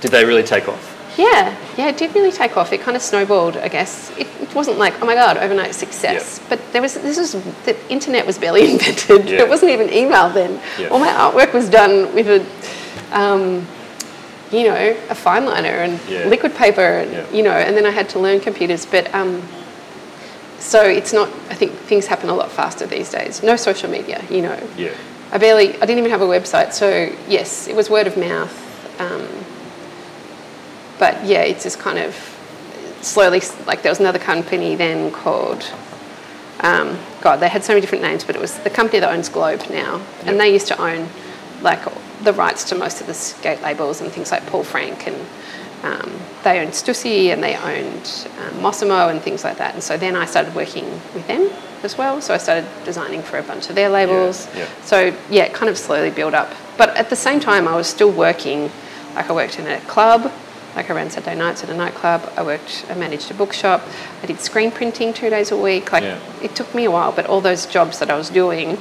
Did 0.00 0.10
they 0.10 0.24
really 0.24 0.42
take 0.42 0.68
off? 0.68 0.93
Yeah, 1.16 1.56
yeah, 1.76 1.88
it 1.88 1.96
did 1.96 2.14
really 2.14 2.32
take 2.32 2.56
off. 2.56 2.72
It 2.72 2.80
kind 2.80 2.96
of 2.96 3.02
snowballed, 3.02 3.56
I 3.56 3.68
guess. 3.68 4.10
It, 4.18 4.26
it 4.40 4.54
wasn't 4.54 4.78
like, 4.78 5.00
oh 5.02 5.06
my 5.06 5.14
god, 5.14 5.36
overnight 5.36 5.74
success. 5.74 6.40
But 6.48 6.60
there 6.72 6.82
was 6.82 6.94
this 6.94 7.18
was 7.18 7.32
the 7.64 7.76
internet 7.90 8.26
was 8.26 8.38
barely 8.38 8.70
invented. 8.72 9.26
It 9.30 9.48
wasn't 9.48 9.72
even 9.72 9.92
email 9.92 10.28
then. 10.30 10.60
All 10.90 10.98
my 10.98 11.08
artwork 11.08 11.52
was 11.52 11.68
done 11.68 12.14
with 12.14 12.26
a, 12.28 13.18
um, 13.18 13.66
you 14.50 14.64
know, 14.64 14.96
a 15.08 15.14
fine 15.14 15.44
liner 15.44 15.68
and 15.68 16.00
Yeah. 16.08 16.26
liquid 16.26 16.54
paper, 16.54 16.80
and 16.80 17.34
you 17.34 17.42
know, 17.42 17.52
and 17.52 17.76
then 17.76 17.86
I 17.86 17.90
had 17.90 18.08
to 18.10 18.18
learn 18.18 18.40
computers. 18.40 18.86
But 18.86 19.12
um, 19.14 19.42
so 20.58 20.82
it's 20.82 21.12
not. 21.12 21.28
I 21.50 21.54
think 21.54 21.72
things 21.72 22.06
happen 22.06 22.28
a 22.28 22.34
lot 22.34 22.50
faster 22.50 22.86
these 22.86 23.10
days. 23.10 23.42
No 23.42 23.56
social 23.56 23.90
media, 23.90 24.24
you 24.30 24.42
know. 24.42 24.68
Yeah. 24.76 24.92
I 25.32 25.38
barely, 25.38 25.74
I 25.74 25.80
didn't 25.86 25.98
even 25.98 26.10
have 26.10 26.22
a 26.22 26.26
website. 26.26 26.72
So 26.72 27.12
yes, 27.28 27.66
it 27.66 27.74
was 27.74 27.90
word 27.90 28.06
of 28.06 28.16
mouth. 28.16 28.52
Um, 29.00 29.26
but 31.04 31.22
yeah, 31.26 31.42
it's 31.42 31.64
just 31.64 31.78
kind 31.78 31.98
of 31.98 32.14
slowly, 33.02 33.42
like 33.66 33.82
there 33.82 33.92
was 33.92 34.00
another 34.00 34.18
company 34.18 34.74
then 34.74 35.10
called, 35.12 35.70
um, 36.60 36.98
God, 37.20 37.40
they 37.40 37.50
had 37.50 37.62
so 37.62 37.74
many 37.74 37.82
different 37.82 38.02
names, 38.02 38.24
but 38.24 38.34
it 38.34 38.40
was 38.40 38.56
the 38.60 38.70
company 38.70 39.00
that 39.00 39.12
owns 39.12 39.28
Globe 39.28 39.60
now. 39.68 39.98
Yep. 39.98 40.26
And 40.26 40.40
they 40.40 40.50
used 40.50 40.66
to 40.68 40.80
own 40.80 41.10
like 41.60 41.82
the 42.22 42.32
rights 42.32 42.64
to 42.70 42.74
most 42.74 43.02
of 43.02 43.06
the 43.06 43.12
skate 43.12 43.60
labels 43.60 44.00
and 44.00 44.10
things 44.10 44.30
like 44.32 44.46
Paul 44.46 44.64
Frank 44.64 45.06
and 45.06 45.16
um, 45.82 46.10
they 46.42 46.58
owned 46.60 46.70
Stussy 46.70 47.34
and 47.34 47.42
they 47.42 47.54
owned 47.54 48.26
um, 48.40 48.54
Mossimo 48.62 49.10
and 49.10 49.20
things 49.20 49.44
like 49.44 49.58
that. 49.58 49.74
And 49.74 49.82
so 49.82 49.98
then 49.98 50.16
I 50.16 50.24
started 50.24 50.54
working 50.54 50.86
with 51.12 51.26
them 51.26 51.50
as 51.82 51.98
well. 51.98 52.22
So 52.22 52.32
I 52.32 52.38
started 52.38 52.66
designing 52.86 53.20
for 53.20 53.36
a 53.36 53.42
bunch 53.42 53.68
of 53.68 53.74
their 53.74 53.90
labels. 53.90 54.48
yeah. 54.56 54.66
So 54.84 55.14
yeah, 55.28 55.42
it 55.42 55.52
kind 55.52 55.68
of 55.68 55.76
slowly 55.76 56.08
built 56.08 56.32
up. 56.32 56.50
But 56.78 56.96
at 56.96 57.10
the 57.10 57.16
same 57.16 57.40
time, 57.40 57.68
I 57.68 57.76
was 57.76 57.88
still 57.88 58.10
working. 58.10 58.70
Like 59.14 59.28
I 59.28 59.34
worked 59.34 59.58
in 59.58 59.66
a 59.66 59.78
club, 59.80 60.32
like 60.76 60.90
I 60.90 60.94
ran 60.94 61.10
Saturday 61.10 61.36
nights 61.36 61.62
at 61.62 61.70
a 61.70 61.74
nightclub. 61.74 62.32
I 62.36 62.42
worked, 62.42 62.84
I 62.90 62.94
managed 62.94 63.30
a 63.30 63.34
bookshop. 63.34 63.82
I 64.22 64.26
did 64.26 64.40
screen 64.40 64.70
printing 64.70 65.12
two 65.12 65.30
days 65.30 65.50
a 65.52 65.56
week. 65.56 65.92
Like 65.92 66.02
Yeah. 66.04 66.18
it 66.42 66.54
took 66.56 66.74
me 66.74 66.84
a 66.84 66.90
while, 66.90 67.12
but 67.12 67.26
all 67.26 67.40
those 67.40 67.66
jobs 67.66 67.98
that 68.00 68.10
I 68.10 68.16
was 68.16 68.30
doing, 68.30 68.78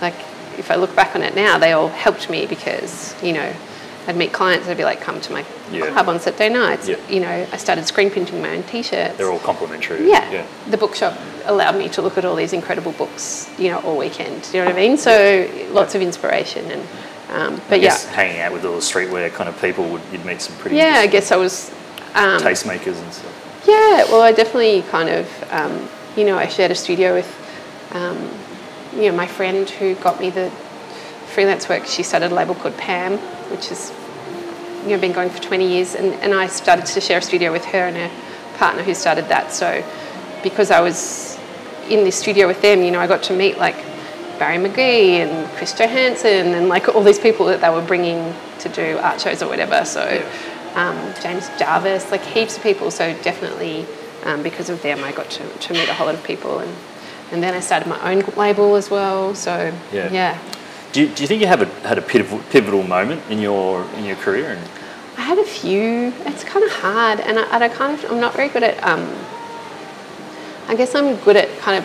like 0.00 0.14
if 0.58 0.70
I 0.70 0.74
look 0.74 0.94
back 0.96 1.14
on 1.14 1.22
it 1.22 1.34
now, 1.34 1.58
they 1.58 1.72
all 1.72 1.88
helped 1.88 2.28
me 2.30 2.46
because 2.46 3.14
you 3.22 3.32
know. 3.32 3.52
I'd 4.06 4.16
meet 4.16 4.32
clients. 4.32 4.66
I'd 4.66 4.78
be 4.78 4.84
like, 4.84 5.02
"Come 5.02 5.20
to 5.20 5.32
my 5.34 5.44
Yeah. 5.70 5.90
club 5.90 6.08
on 6.08 6.18
Saturday 6.18 6.48
nights." 6.48 6.88
Yeah. 6.88 6.96
You 7.10 7.20
know, 7.20 7.46
I 7.52 7.56
started 7.58 7.86
screen 7.86 8.10
printing 8.10 8.40
my 8.40 8.48
own 8.56 8.62
T-shirts. 8.62 9.18
They're 9.18 9.30
all 9.30 9.38
complementary. 9.38 10.08
Yeah. 10.08 10.24
Yeah. 10.32 10.42
The 10.70 10.78
bookshop 10.78 11.12
allowed 11.44 11.76
me 11.76 11.90
to 11.90 12.00
look 12.00 12.16
at 12.16 12.24
all 12.24 12.34
these 12.34 12.54
incredible 12.54 12.92
books, 12.92 13.50
you 13.58 13.68
know, 13.70 13.80
all 13.80 13.98
weekend. 13.98 14.48
Do 14.50 14.56
you 14.56 14.64
know 14.64 14.70
what 14.70 14.78
I 14.78 14.80
mean? 14.80 14.96
So 14.96 15.46
lots 15.72 15.94
of 15.94 16.00
inspiration 16.00 16.70
and, 16.70 16.80
um, 17.28 17.60
but 17.68 17.80
yeah, 17.80 17.96
hanging 18.10 18.40
out 18.40 18.52
with 18.52 18.64
all 18.64 18.74
the 18.74 18.78
streetwear 18.78 19.32
kind 19.32 19.48
of 19.48 19.60
people, 19.60 19.88
would 19.90 20.02
you'd 20.10 20.24
meet 20.24 20.40
some 20.40 20.56
pretty 20.56 20.76
yeah. 20.76 20.96
I 20.96 21.06
guess 21.06 21.30
I 21.30 21.36
was, 21.36 21.70
um, 22.14 22.40
tastemakers 22.40 23.00
and 23.02 23.12
stuff. 23.12 23.64
yeah. 23.66 24.04
Well, 24.04 24.22
I 24.22 24.32
definitely 24.32 24.82
kind 24.82 25.08
of, 25.10 25.52
um, 25.52 25.88
you 26.16 26.24
know, 26.24 26.38
I 26.38 26.46
shared 26.46 26.70
a 26.70 26.74
studio 26.74 27.14
with, 27.14 27.28
um, 27.92 28.30
you 28.94 29.10
know, 29.10 29.16
my 29.16 29.26
friend 29.26 29.68
who 29.68 29.94
got 29.96 30.20
me 30.20 30.30
the 30.30 30.50
freelance 31.26 31.68
work. 31.68 31.86
She 31.86 32.02
started 32.02 32.32
a 32.32 32.34
label 32.34 32.54
called 32.54 32.76
Pam, 32.78 33.18
which 33.50 33.68
has 33.68 33.92
you 34.84 34.90
know, 34.90 34.98
been 34.98 35.12
going 35.12 35.28
for 35.28 35.40
20 35.42 35.68
years, 35.68 35.94
and, 35.94 36.14
and 36.14 36.32
I 36.32 36.46
started 36.46 36.86
to 36.86 37.00
share 37.00 37.18
a 37.18 37.22
studio 37.22 37.52
with 37.52 37.64
her 37.66 37.88
and 37.88 37.96
her 37.96 38.10
partner 38.56 38.82
who 38.82 38.94
started 38.94 39.28
that. 39.28 39.52
So, 39.52 39.84
because 40.42 40.70
I 40.70 40.80
was 40.80 41.38
in 41.90 42.04
this 42.04 42.16
studio 42.16 42.46
with 42.46 42.62
them, 42.62 42.82
you 42.82 42.90
know, 42.90 43.00
I 43.00 43.06
got 43.06 43.22
to 43.24 43.36
meet 43.36 43.58
like 43.58 43.76
Barry 44.38 44.56
McGee 44.56 45.20
and 45.24 45.48
Chris 45.56 45.72
Johanson 45.72 46.54
and 46.54 46.68
like 46.68 46.88
all 46.88 47.02
these 47.02 47.18
people 47.18 47.46
that 47.46 47.60
they 47.60 47.70
were 47.70 47.82
bringing 47.82 48.34
to 48.60 48.68
do 48.68 48.98
art 48.98 49.20
shows 49.20 49.42
or 49.42 49.48
whatever. 49.48 49.84
So 49.84 50.02
um, 50.74 50.96
James 51.22 51.48
Jarvis, 51.58 52.10
like 52.10 52.22
heaps 52.22 52.56
of 52.56 52.62
people. 52.62 52.90
So 52.90 53.14
definitely 53.22 53.86
um, 54.24 54.42
because 54.42 54.70
of 54.70 54.82
them, 54.82 55.02
I 55.04 55.12
got 55.12 55.30
to, 55.30 55.48
to 55.48 55.72
meet 55.72 55.88
a 55.88 55.94
whole 55.94 56.06
lot 56.06 56.14
of 56.14 56.24
people 56.24 56.58
and. 56.60 56.74
And 57.30 57.42
then 57.42 57.52
I 57.52 57.60
started 57.60 57.86
my 57.86 58.00
own 58.10 58.20
label 58.38 58.74
as 58.74 58.88
well. 58.88 59.34
So 59.34 59.70
Yeah. 59.92 60.10
yeah. 60.10 60.38
Do 60.92 61.02
you, 61.02 61.08
do 61.08 61.22
you 61.22 61.26
think 61.26 61.42
you 61.42 61.46
have 61.46 61.60
a, 61.60 61.66
had 61.86 61.98
a 61.98 62.00
pivotal, 62.00 62.38
pivotal 62.48 62.82
moment 62.84 63.20
in 63.28 63.38
your 63.38 63.84
in 63.98 64.06
your 64.06 64.16
career? 64.16 64.52
And 64.52 64.60
I 65.18 65.20
had 65.20 65.36
a 65.38 65.44
few. 65.44 66.14
It's 66.24 66.42
kind 66.42 66.64
of 66.64 66.72
hard, 66.72 67.20
and 67.20 67.38
I, 67.38 67.42
and 67.54 67.62
I 67.62 67.68
kind 67.68 67.92
of 67.92 68.10
I'm 68.10 68.18
not 68.18 68.32
very 68.34 68.48
good 68.48 68.62
at. 68.62 68.82
Um, 68.82 69.06
I 70.68 70.74
guess 70.74 70.94
I'm 70.94 71.16
good 71.16 71.36
at 71.36 71.50
kind 71.58 71.76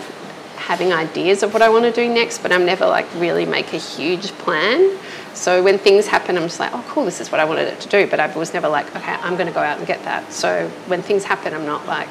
having 0.66 0.92
ideas 0.92 1.42
of 1.42 1.52
what 1.52 1.62
I 1.62 1.68
want 1.68 1.84
to 1.84 1.92
do 1.92 2.08
next, 2.12 2.38
but 2.42 2.50
I'm 2.50 2.64
never 2.64 2.86
like 2.86 3.06
really 3.16 3.44
make 3.44 3.72
a 3.74 3.78
huge 3.78 4.28
plan. 4.38 4.98
So 5.34 5.62
when 5.62 5.78
things 5.78 6.06
happen, 6.06 6.36
I'm 6.38 6.44
just 6.44 6.58
like, 6.60 6.72
oh, 6.72 6.82
cool, 6.88 7.04
this 7.04 7.20
is 7.20 7.30
what 7.30 7.38
I 7.40 7.44
wanted 7.44 7.68
it 7.68 7.80
to 7.80 7.88
do. 7.88 8.06
But 8.06 8.18
I 8.20 8.34
was 8.36 8.54
never 8.54 8.68
like, 8.68 8.86
okay, 8.96 9.12
I'm 9.12 9.34
going 9.34 9.46
to 9.46 9.52
go 9.52 9.60
out 9.60 9.76
and 9.78 9.86
get 9.86 10.02
that. 10.04 10.32
So 10.32 10.68
when 10.86 11.02
things 11.02 11.24
happen, 11.24 11.52
I'm 11.52 11.66
not 11.66 11.86
like, 11.86 12.08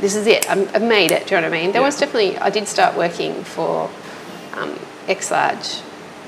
this 0.00 0.14
is 0.14 0.26
it. 0.26 0.48
I'm, 0.48 0.68
I've 0.74 0.82
made 0.82 1.10
it. 1.10 1.26
Do 1.26 1.34
you 1.34 1.40
know 1.40 1.48
what 1.48 1.56
I 1.56 1.62
mean? 1.62 1.72
There 1.72 1.80
Yeah. 1.80 1.86
was 1.88 1.98
definitely. 1.98 2.38
I 2.38 2.50
did 2.50 2.68
start 2.68 2.96
working 2.96 3.42
for 3.44 3.90
um, 4.54 4.78
X 5.08 5.30
Large, 5.32 5.80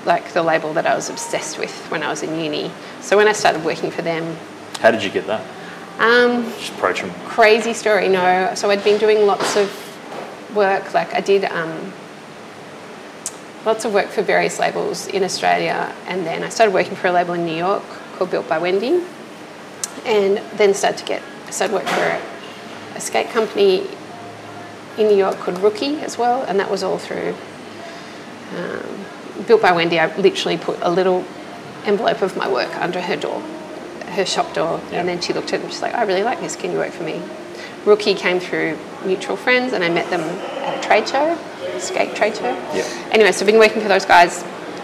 like 0.04 0.32
the 0.32 0.42
label 0.42 0.72
that 0.72 0.86
I 0.86 0.94
was 0.96 1.10
obsessed 1.10 1.58
with 1.58 1.72
when 1.90 2.02
I 2.02 2.08
was 2.08 2.22
in 2.24 2.40
uni. 2.40 2.72
So 3.02 3.16
when 3.16 3.28
I 3.28 3.32
started 3.32 3.64
working 3.64 3.90
for 3.90 4.02
them, 4.02 4.36
how 4.80 4.90
did 4.90 5.04
you 5.04 5.10
get 5.10 5.26
that? 5.28 5.42
um, 6.00 6.44
Just 6.58 6.72
approach 6.72 7.02
them. 7.02 7.12
crazy 7.26 7.72
story. 7.74 8.08
No, 8.08 8.52
so 8.54 8.70
I'd 8.70 8.82
been 8.82 8.98
doing 8.98 9.26
lots 9.26 9.56
of 9.56 9.68
work. 10.54 10.94
Like 10.94 11.14
I 11.14 11.20
did 11.20 11.44
um, 11.44 11.92
lots 13.64 13.84
of 13.84 13.92
work 13.92 14.08
for 14.08 14.22
various 14.22 14.58
labels 14.58 15.06
in 15.08 15.22
Australia, 15.24 15.92
and 16.06 16.26
then 16.26 16.42
I 16.42 16.48
started 16.48 16.72
working 16.72 16.96
for 16.96 17.08
a 17.08 17.12
label 17.12 17.34
in 17.34 17.44
New 17.44 17.56
York 17.56 17.82
called 18.16 18.30
Built 18.30 18.48
by 18.48 18.58
Wendy, 18.58 19.02
and 20.04 20.38
then 20.56 20.74
started 20.74 20.98
to 20.98 21.04
get 21.04 21.22
I 21.46 21.50
started 21.50 21.74
working 21.74 21.94
for 21.94 22.02
a, 22.02 22.20
a 22.96 23.00
skate 23.00 23.28
company 23.30 23.86
in 24.98 25.06
New 25.08 25.16
York 25.16 25.36
called 25.38 25.58
Rookie 25.58 26.00
as 26.00 26.18
well, 26.18 26.42
and 26.42 26.58
that 26.60 26.70
was 26.70 26.82
all 26.82 26.98
through 26.98 27.34
um, 28.56 29.04
Built 29.46 29.62
by 29.62 29.72
Wendy. 29.72 29.98
I 30.00 30.14
literally 30.16 30.58
put 30.58 30.78
a 30.82 30.90
little 30.90 31.24
envelope 31.84 32.22
of 32.22 32.36
my 32.36 32.50
work 32.50 32.74
under 32.76 33.00
her 33.00 33.16
door, 33.16 33.40
her 34.10 34.26
shop 34.26 34.52
door, 34.52 34.80
Yeah. 34.90 35.00
and 35.00 35.08
then 35.08 35.20
she 35.20 35.32
looked 35.32 35.52
at 35.52 35.60
it 35.60 35.62
and 35.62 35.72
she's 35.72 35.82
like, 35.82 35.94
"I 35.94 36.02
really 36.02 36.24
like 36.24 36.40
this. 36.40 36.56
Can 36.56 36.72
you 36.72 36.78
work 36.78 36.92
for 36.92 37.04
me?" 37.04 37.20
Rookie 37.84 38.14
came 38.14 38.40
through 38.40 38.78
mutual 39.04 39.36
friends, 39.36 39.72
and 39.72 39.82
I 39.84 39.88
met 39.88 40.10
them 40.10 40.20
at 40.20 40.78
a 40.78 40.86
trade 40.86 41.08
show, 41.08 41.36
skate 41.78 42.14
trade 42.14 42.36
show. 42.36 42.52
Yeah. 42.74 43.08
Anyway, 43.12 43.32
so 43.32 43.40
I've 43.44 43.46
been 43.50 43.58
working 43.58 43.80
for 43.82 43.88
those 43.88 44.04
guys, 44.04 44.42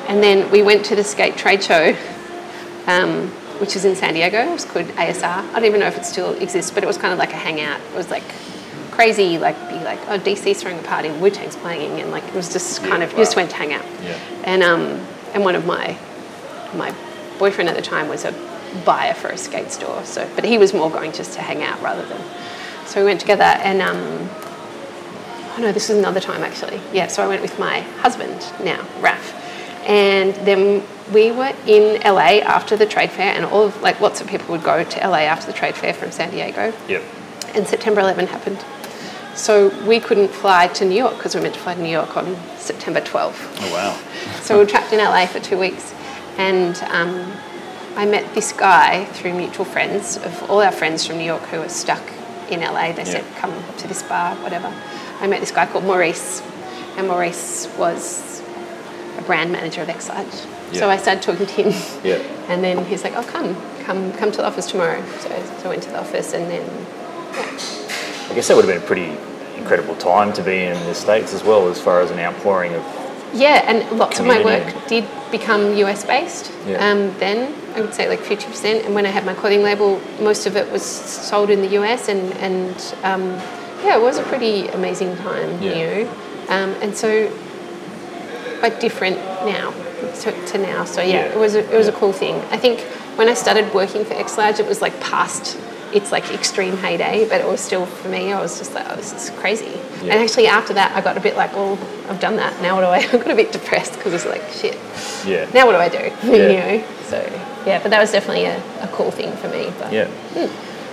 and 0.09 0.23
then 0.23 0.51
we 0.51 0.63
went 0.63 0.85
to 0.87 0.97
the 0.97 1.05
skate 1.05 1.37
trade 1.37 1.63
show, 1.63 1.97
um, 2.87 3.29
which 3.61 3.77
is 3.77 3.85
in 3.85 3.95
San 3.97 4.15
Diego. 4.15 4.39
It 4.39 4.53
was 4.53 4.65
called 4.65 4.87
ASR. 4.87 5.25
I 5.25 5.53
don't 5.53 5.65
even 5.65 5.81
know 5.81 5.87
if 5.87 5.97
it 5.99 6.05
still 6.05 6.33
exists, 6.35 6.71
but 6.71 6.83
it 6.83 6.87
was 6.87 6.97
kind 6.99 7.13
of 7.13 7.19
like 7.19 7.33
a 7.33 7.37
hangout. 7.37 7.81
It 7.81 7.97
was 7.97 8.11
like 8.11 8.25
crazy, 8.91 9.39
like 9.39 9.57
be 9.69 9.77
like, 9.81 9.99
oh, 10.09 10.19
DC's 10.19 10.63
throwing 10.63 10.79
a 10.79 10.83
party, 10.83 11.11
Wu 11.11 11.31
Tang's 11.31 11.57
playing, 11.57 12.01
and 12.01 12.11
like 12.11 12.25
it 12.25 12.35
was 12.35 12.53
just 12.53 12.81
kind 12.83 13.03
Yeah, 13.03 13.09
of 13.09 13.13
you 13.13 13.19
just 13.19 13.37
went 13.37 13.51
to 13.51 13.57
hang 13.57 13.73
out. 13.73 13.85
Yeah. 14.03 14.19
And 14.45 14.63
um, 14.63 15.05
and 15.35 15.45
one 15.45 15.57
of 15.57 15.67
my 15.67 15.97
my 16.75 16.95
boyfriend 17.39 17.69
at 17.69 17.77
the 17.77 17.83
time 17.83 18.09
was 18.09 18.25
a 18.25 18.33
buyer 18.85 19.15
for 19.15 19.29
a 19.29 19.37
skate 19.37 19.71
store, 19.71 20.05
so 20.05 20.29
but 20.35 20.45
he 20.45 20.59
was 20.59 20.73
more 20.73 20.91
going 20.91 21.13
just 21.13 21.33
to 21.35 21.41
hang 21.41 21.63
out 21.63 21.81
rather 21.83 22.05
than. 22.07 22.21
So 22.87 23.01
we 23.01 23.07
went 23.07 23.21
together, 23.21 23.43
and 23.45 23.81
um, 23.83 24.29
oh 25.57 25.57
no, 25.61 25.73
this 25.73 25.89
was 25.89 25.99
another 25.99 26.21
time 26.21 26.43
actually. 26.43 26.81
Yeah, 26.93 27.07
so 27.09 27.23
I 27.25 27.29
went 27.29 27.43
with 27.43 27.59
my 27.59 27.81
husband 27.81 28.39
now, 28.63 28.87
Raf, 29.01 29.35
and 29.89 30.35
then 30.47 30.83
we 31.13 31.31
were 31.33 31.53
in 31.67 32.01
LA 32.03 32.41
after 32.45 32.77
the 32.77 32.87
trade 32.87 33.11
fair, 33.11 33.35
and 33.35 33.45
all 33.45 33.65
of 33.67 33.81
like 33.83 34.01
lots 34.01 34.21
of 34.21 34.27
people 34.27 34.49
would 34.53 34.63
go 34.65 34.85
to 34.85 35.09
LA 35.09 35.21
after 35.21 35.47
the 35.47 35.53
trade 35.53 35.75
fair 35.75 35.93
from 35.95 36.11
San 36.11 36.31
Diego 36.31 36.73
Yep. 36.89 37.03
and 37.55 37.67
September 37.67 38.01
11 38.01 38.27
happened. 38.29 38.65
So 39.37 39.69
we 39.85 39.99
couldn't 39.99 40.29
fly 40.29 40.69
to 40.69 40.85
New 40.85 40.95
York 40.95 41.17
because 41.17 41.35
we 41.35 41.41
were 41.41 41.45
meant 41.45 41.55
to 41.57 41.61
fly 41.61 41.75
to 41.75 41.83
New 41.83 41.89
York 41.91 42.17
on 42.17 42.37
September 42.57 43.01
12. 43.01 43.59
Oh 43.63 43.73
wow. 43.73 43.99
So 44.43 44.57
we 44.57 44.65
were 44.65 44.71
trapped 44.71 44.93
in 44.93 45.01
LA 45.01 45.27
for 45.27 45.41
two 45.41 45.59
weeks. 45.59 45.93
And 46.39 46.77
um, 46.91 47.33
I 47.97 48.07
met 48.07 48.33
this 48.35 48.53
guy 48.53 49.05
through 49.07 49.35
mutual 49.35 49.65
friends 49.65 50.17
of 50.19 50.49
all 50.51 50.61
our 50.61 50.71
friends 50.73 51.05
from 51.07 51.19
New 51.19 51.25
York 51.25 51.43
who 51.43 51.59
were 51.59 51.69
stuck 51.69 52.03
in 52.51 52.61
LA. 52.61 52.93
They 52.93 53.05
said, 53.05 53.25
come 53.37 53.53
to 53.79 53.89
this 53.89 54.03
bar, 54.03 54.35
whatever. 54.37 54.73
I 55.21 55.27
met 55.27 55.41
this 55.41 55.51
guy 55.51 55.67
called 55.67 55.85
Maurice. 55.85 56.43
And 56.97 57.09
Maurice 57.09 57.69
was 57.77 58.43
a 59.19 59.23
brand 59.23 59.53
manager 59.53 59.83
of 59.83 59.89
X 59.89 60.09
Large. 60.09 60.33
So 60.73 60.91
I 60.91 60.97
started 60.97 61.23
talking 61.23 61.47
to 61.47 61.53
him. 61.53 62.01
Yeah. 62.05 62.23
And 62.45 62.63
then 62.63 62.85
he's 62.85 63.03
like, 63.03 63.15
oh, 63.17 63.23
come, 63.23 63.57
come, 63.85 64.13
come 64.13 64.31
to 64.31 64.37
the 64.37 64.47
office 64.47 64.67
tomorrow. 64.71 65.03
So, 65.21 65.31
so 65.31 65.65
I 65.65 65.69
went 65.69 65.83
to 65.85 65.89
the 65.89 65.99
office 65.99 66.35
and 66.35 66.45
then, 66.51 66.61
yeah. 67.33 67.41
I 68.29 68.35
guess 68.35 68.49
that 68.49 68.55
would 68.57 68.67
have 68.67 68.75
been 68.75 68.83
a 68.83 68.87
pretty 68.87 69.17
incredible 69.57 69.97
time 69.97 70.31
to 70.35 70.43
be 70.43 70.65
in 70.65 70.75
the 70.85 70.95
states 70.95 71.33
as 71.33 71.43
well, 71.43 71.69
as 71.69 71.81
far 71.81 72.03
as 72.03 72.11
an 72.11 72.19
outpouring 72.19 72.75
of. 72.75 72.83
Yeah, 73.33 73.65
and 73.65 73.99
lots 73.99 74.21
of 74.21 74.27
my 74.27 74.45
work 74.45 74.87
did 74.89 75.09
become 75.31 75.75
US 75.79 76.05
based. 76.05 76.53
Yeah. 76.67 76.87
Um, 76.87 77.19
then 77.19 77.55
I 77.75 77.81
would 77.81 77.95
say 77.95 78.09
like 78.09 78.21
50%. 78.21 78.85
And 78.87 78.95
when 78.95 79.05
I 79.07 79.11
had 79.11 79.25
my 79.27 79.35
clothing 79.35 79.63
label, 79.63 80.01
most 80.21 80.47
of 80.47 80.57
it 80.57 80.71
was 80.71 80.83
sold 80.85 81.51
in 81.51 81.61
the 81.61 81.69
US. 81.83 82.09
And, 82.09 82.33
and 82.35 82.95
um, 83.03 83.23
yeah, 83.85 83.97
it 83.97 84.03
was 84.03 84.19
a 84.19 84.23
pretty 84.23 84.69
amazing 84.69 85.17
time, 85.17 85.61
Yeah. 85.63 85.71
you 85.71 86.05
know. 86.05 86.11
Um, 86.49 86.71
and 86.83 86.97
so, 86.97 87.31
but 88.61 88.81
different 88.81 89.17
now 89.47 89.73
to, 90.21 90.47
to 90.47 90.59
now. 90.59 90.85
So 90.85 91.01
yeah, 91.03 91.09
Yeah. 91.27 91.33
it 91.33 91.39
was 91.39 91.55
a, 91.55 91.61
it 91.73 91.77
was 91.77 91.87
Yeah. 91.89 91.93
a 91.95 91.97
cool 91.97 92.13
thing. 92.13 92.37
I 92.51 92.57
think 92.57 92.81
when 93.17 93.29
I 93.29 93.35
started 93.35 93.73
working 93.75 94.05
for 94.05 94.15
X 94.15 94.39
Large, 94.39 94.61
it 94.61 94.67
was 94.67 94.81
like 94.83 94.99
past 95.01 95.59
its 95.93 96.11
like 96.11 96.31
extreme 96.33 96.77
heyday, 96.79 97.29
but 97.29 97.41
it 97.41 97.47
was 97.47 97.61
still 97.61 97.87
for 97.87 98.09
me. 98.09 98.33
I 98.33 98.41
was 98.41 98.59
just 98.59 98.75
like, 98.75 98.87
oh, 98.91 98.97
this 98.97 99.13
is 99.13 99.31
crazy. 99.39 99.67
Yeah. 100.03 100.13
And 100.15 100.25
actually, 100.25 100.49
after 100.49 100.75
that, 100.75 100.91
I 100.97 101.01
got 101.01 101.17
a 101.17 101.21
bit 101.21 101.37
like, 101.37 101.53
well, 101.55 101.79
I've 102.09 102.19
done 102.21 102.37
that. 102.37 102.61
Now 102.63 102.75
what 102.77 102.81
do 102.83 102.87
I? 102.89 102.99
I 103.13 103.23
got 103.23 103.31
a 103.31 103.37
bit 103.37 103.53
depressed 103.53 103.93
because 103.95 104.13
it 104.13 104.17
was 104.17 104.27
like, 104.27 104.43
shit. 104.51 104.75
Yeah. 105.27 105.49
Now 105.55 105.67
what 105.67 105.73
do 105.73 105.79
I 105.79 105.89
do? 105.89 106.13
Yeah. 106.31 106.49
you 106.49 106.79
know. 106.81 106.87
So 107.05 107.21
yeah, 107.67 107.81
but 107.83 107.91
that 107.91 108.01
was 108.01 108.13
definitely 108.13 108.45
a, 108.47 108.59
a 108.83 108.89
cool 108.93 109.11
thing 109.11 109.33
for 109.37 109.49
me. 109.49 109.73
But 109.79 109.93
Yeah. 109.93 110.09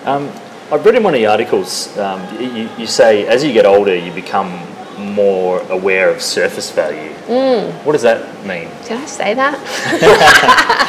Um, 0.05 0.29
I've 0.71 0.85
read 0.85 0.95
in 0.95 1.03
one 1.03 1.13
of 1.13 1.19
the 1.19 1.25
articles, 1.27 1.95
um, 1.97 2.21
you, 2.39 2.69
you 2.77 2.87
say 2.87 3.27
as 3.27 3.43
you 3.43 3.51
get 3.53 3.65
older, 3.65 3.95
you 3.95 4.11
become 4.13 4.49
more 4.97 5.59
aware 5.69 6.09
of 6.09 6.21
surface 6.21 6.71
value. 6.71 7.11
Mm. 7.27 7.71
What 7.85 7.93
does 7.93 8.01
that 8.03 8.45
mean? 8.45 8.69
did 8.83 8.97
I 8.97 9.05
say 9.05 9.33
that? 9.33 9.57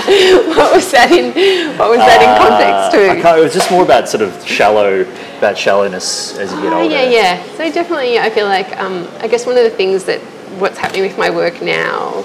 what 0.56 0.74
was 0.74 0.90
that 0.92 1.10
in? 1.12 1.76
What 1.78 1.90
was 1.90 1.98
that 1.98 2.22
in 2.22 2.28
Uh, 2.28 2.38
context 2.38 3.22
to? 3.22 3.28
I 3.28 3.38
it 3.38 3.42
was 3.42 3.52
just 3.52 3.70
more 3.70 3.82
about 3.82 4.08
sort 4.08 4.22
of 4.22 4.46
shallow, 4.46 5.06
about 5.38 5.56
shallowness 5.58 6.36
as 6.38 6.52
you 6.52 6.62
get 6.62 6.72
Oh, 6.72 6.82
older. 6.82 6.94
yeah, 6.94 7.02
yeah. 7.08 7.42
So 7.56 7.70
definitely, 7.70 8.18
I 8.18 8.30
feel 8.30 8.46
like 8.46 8.76
um, 8.78 9.08
I 9.20 9.28
guess 9.28 9.46
one 9.46 9.56
of 9.56 9.64
the 9.64 9.70
things 9.70 10.04
that 10.04 10.20
what's 10.58 10.78
happening 10.78 11.02
with 11.02 11.16
my 11.18 11.30
work 11.30 11.62
now 11.62 12.24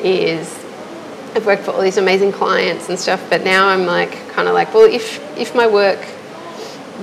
is 0.00 0.57
I've 1.38 1.46
worked 1.46 1.62
for 1.62 1.70
all 1.70 1.80
these 1.80 1.98
amazing 1.98 2.32
clients 2.32 2.88
and 2.88 2.98
stuff, 2.98 3.24
but 3.30 3.44
now 3.44 3.68
I'm 3.68 3.86
like 3.86 4.28
kind 4.30 4.48
of 4.48 4.54
like, 4.54 4.74
well, 4.74 4.92
if 4.92 5.20
if 5.38 5.54
my 5.54 5.68
work 5.68 6.00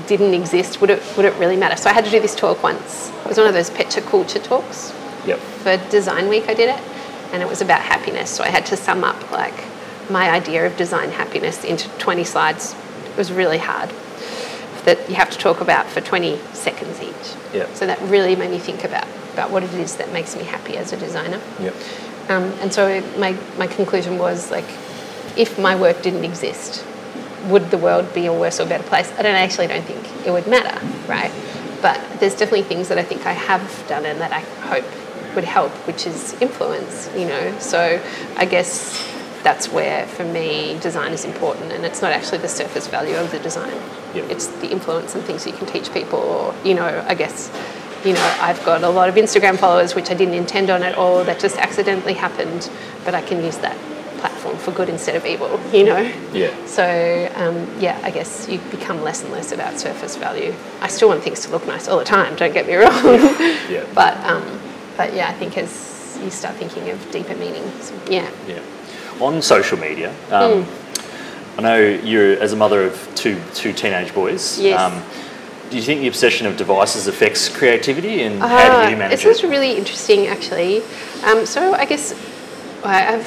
didn't 0.08 0.34
exist, 0.34 0.82
would 0.82 0.90
it 0.90 1.02
would 1.16 1.26
it 1.26 1.34
really 1.36 1.56
matter? 1.56 1.78
So 1.78 1.90
I 1.90 1.94
had 1.94 2.04
to 2.04 2.12
do 2.12 2.20
this 2.20 2.36
talk 2.36 2.62
once. 2.62 3.10
It 3.24 3.30
was 3.30 3.38
one 3.38 3.48
of 3.48 3.54
those 3.54 3.70
Pecha 3.70 4.02
Kucha 4.02 4.44
talks 4.44 4.94
Yep. 5.26 5.40
for 5.40 5.78
Design 5.90 6.28
Week. 6.28 6.50
I 6.50 6.54
did 6.54 6.70
it, 6.70 6.82
and 7.32 7.42
it 7.42 7.48
was 7.48 7.62
about 7.62 7.80
happiness. 7.80 8.30
So 8.30 8.44
I 8.44 8.50
had 8.50 8.66
to 8.68 8.76
sum 8.78 9.06
up 9.06 9.32
like 9.32 9.54
my 10.10 10.30
idea 10.30 10.66
of 10.68 10.76
design 10.76 11.12
happiness 11.12 11.64
into 11.64 11.88
20 11.98 12.26
slides. 12.26 12.76
It 13.06 13.16
was 13.18 13.32
really 13.32 13.58
hard. 13.58 13.90
That 14.84 15.10
you 15.10 15.16
have 15.16 15.30
to 15.32 15.38
talk 15.38 15.62
about 15.62 15.88
for 15.88 16.02
20 16.02 16.38
seconds 16.54 17.02
each. 17.02 17.36
Yeah. 17.54 17.74
So 17.74 17.88
that 17.88 18.00
really 18.02 18.36
made 18.36 18.52
me 18.52 18.60
think 18.60 18.84
about 18.84 19.08
about 19.34 19.50
what 19.52 19.64
it 19.64 19.74
is 19.74 19.96
that 19.96 20.12
makes 20.14 20.36
me 20.36 20.44
happy 20.44 20.76
as 20.78 20.92
a 20.94 20.98
designer. 20.98 21.40
Yep. 21.62 21.74
Um, 22.30 22.44
and 22.62 22.74
so 22.74 23.02
my, 23.18 23.38
my 23.58 23.68
conclusion 23.68 24.18
was 24.18 24.52
like, 24.52 24.66
if 25.38 25.60
my 25.60 25.76
work 25.76 26.02
didn't 26.02 26.24
exist, 26.24 26.86
would 27.46 27.70
the 27.70 27.78
world 27.78 28.14
be 28.14 28.26
a 28.26 28.34
worse 28.34 28.60
or 28.60 28.66
better 28.66 28.84
place? 28.84 29.12
I 29.18 29.22
don't 29.22 29.36
actually 29.36 29.68
don't 29.68 29.84
think 29.84 30.26
it 30.26 30.32
would 30.32 30.48
matter, 30.48 30.84
right? 31.08 31.32
But 31.82 32.02
there's 32.20 32.36
definitely 32.36 32.64
things 32.64 32.88
that 32.88 32.98
I 32.98 33.04
think 33.04 33.26
I 33.26 33.34
have 33.34 33.86
done 33.88 34.06
and 34.06 34.20
that 34.22 34.32
I 34.32 34.40
hope 34.40 34.86
would 35.36 35.44
help, 35.44 35.72
which 35.86 36.08
is 36.08 36.34
influence, 36.42 37.10
you 37.16 37.26
know. 37.26 37.60
So 37.60 38.02
I 38.38 38.46
guess 38.46 39.12
that's 39.44 39.72
where 39.72 40.08
for 40.08 40.24
me 40.24 40.80
design 40.80 41.12
is 41.12 41.24
important 41.24 41.72
and 41.72 41.86
it's 41.86 42.02
not 42.02 42.12
actually 42.12 42.40
the 42.40 42.48
surface 42.48 42.88
value 42.88 43.16
of 43.16 43.30
the 43.32 43.40
design. 43.40 43.78
It's 44.16 44.48
the 44.48 44.72
influence 44.72 45.14
and 45.14 45.24
things 45.24 45.46
you 45.46 45.54
can 45.54 45.68
teach 45.68 45.94
people 45.94 46.20
or, 46.20 46.56
you 46.64 46.74
know, 46.74 47.06
I 47.08 47.14
guess 47.14 47.52
you 48.06 48.14
know, 48.14 48.36
I've 48.40 48.64
got 48.64 48.84
a 48.84 48.90
lot 48.90 49.10
of 49.10 49.16
Instagram 49.16 49.58
followers, 49.58 49.96
which 49.96 50.12
I 50.12 50.14
didn't 50.14 50.36
intend 50.36 50.70
on 50.70 50.84
at 50.84 50.96
all. 50.96 51.24
That 51.24 51.40
just 51.40 51.58
accidentally 51.58 52.14
happened, 52.14 52.70
but 53.04 53.16
I 53.16 53.22
can 53.22 53.44
use 53.44 53.58
that 53.58 53.76
platform 54.20 54.58
for 54.58 54.72
good 54.72 54.90
instead 54.90 55.16
of 55.16 55.26
evil. 55.26 55.60
You 55.74 55.86
know. 55.86 56.14
Yeah. 56.32 56.54
So 56.68 57.32
um, 57.36 57.68
yeah, 57.80 58.00
I 58.04 58.12
guess 58.12 58.48
you 58.48 58.60
become 58.72 59.02
less 59.04 59.24
and 59.24 59.32
less 59.32 59.52
about 59.52 59.80
surface 59.80 60.16
value. 60.16 60.54
I 60.82 60.88
still 60.88 61.10
want 61.10 61.24
things 61.24 61.42
to 61.46 61.52
look 61.52 61.66
nice 61.66 61.88
all 61.88 61.98
the 61.98 62.06
time. 62.06 62.36
Don't 62.36 62.54
get 62.54 62.68
me 62.68 62.76
wrong. 62.84 62.94
Yeah. 63.70 63.86
But 63.94 64.18
um, 64.26 64.60
but 64.98 65.14
yeah, 65.14 65.28
I 65.30 65.34
think 65.34 65.58
as 65.58 66.18
you 66.24 66.30
start 66.30 66.56
thinking 66.56 66.90
of 66.92 67.12
deeper 67.12 67.36
meanings. 67.36 67.92
Yeah. 68.10 68.30
Yeah. 68.48 68.62
On 69.20 69.42
social 69.42 69.78
media, 69.78 70.14
um, 70.32 70.64
Hmm. 70.64 71.60
I 71.60 71.62
know 71.62 71.80
you're 71.80 72.34
as 72.42 72.52
a 72.52 72.56
mother 72.58 72.84
of 72.84 73.10
two 73.16 73.42
two 73.54 73.74
teenage 73.74 74.14
boys. 74.14 74.60
Yes. 74.60 74.80
Do 75.70 75.78
you 75.78 75.84
think 75.84 76.02
the 76.02 76.08
obsession 76.08 76.46
of 76.48 76.58
devices 76.58 77.08
affects 77.08 77.50
creativity, 77.50 78.22
and 78.24 78.40
how 78.40 78.48
Ah, 78.82 78.86
do 78.86 78.92
you 78.92 78.98
manage 78.98 79.14
it's 79.16 79.26
it? 79.26 79.28
also 79.30 79.50
really 79.50 79.74
interesting, 79.76 80.28
actually. 80.28 80.84
Um, 81.24 81.46
so 81.46 81.74
I 81.74 81.86
guess 81.86 82.14
I've 82.84 83.26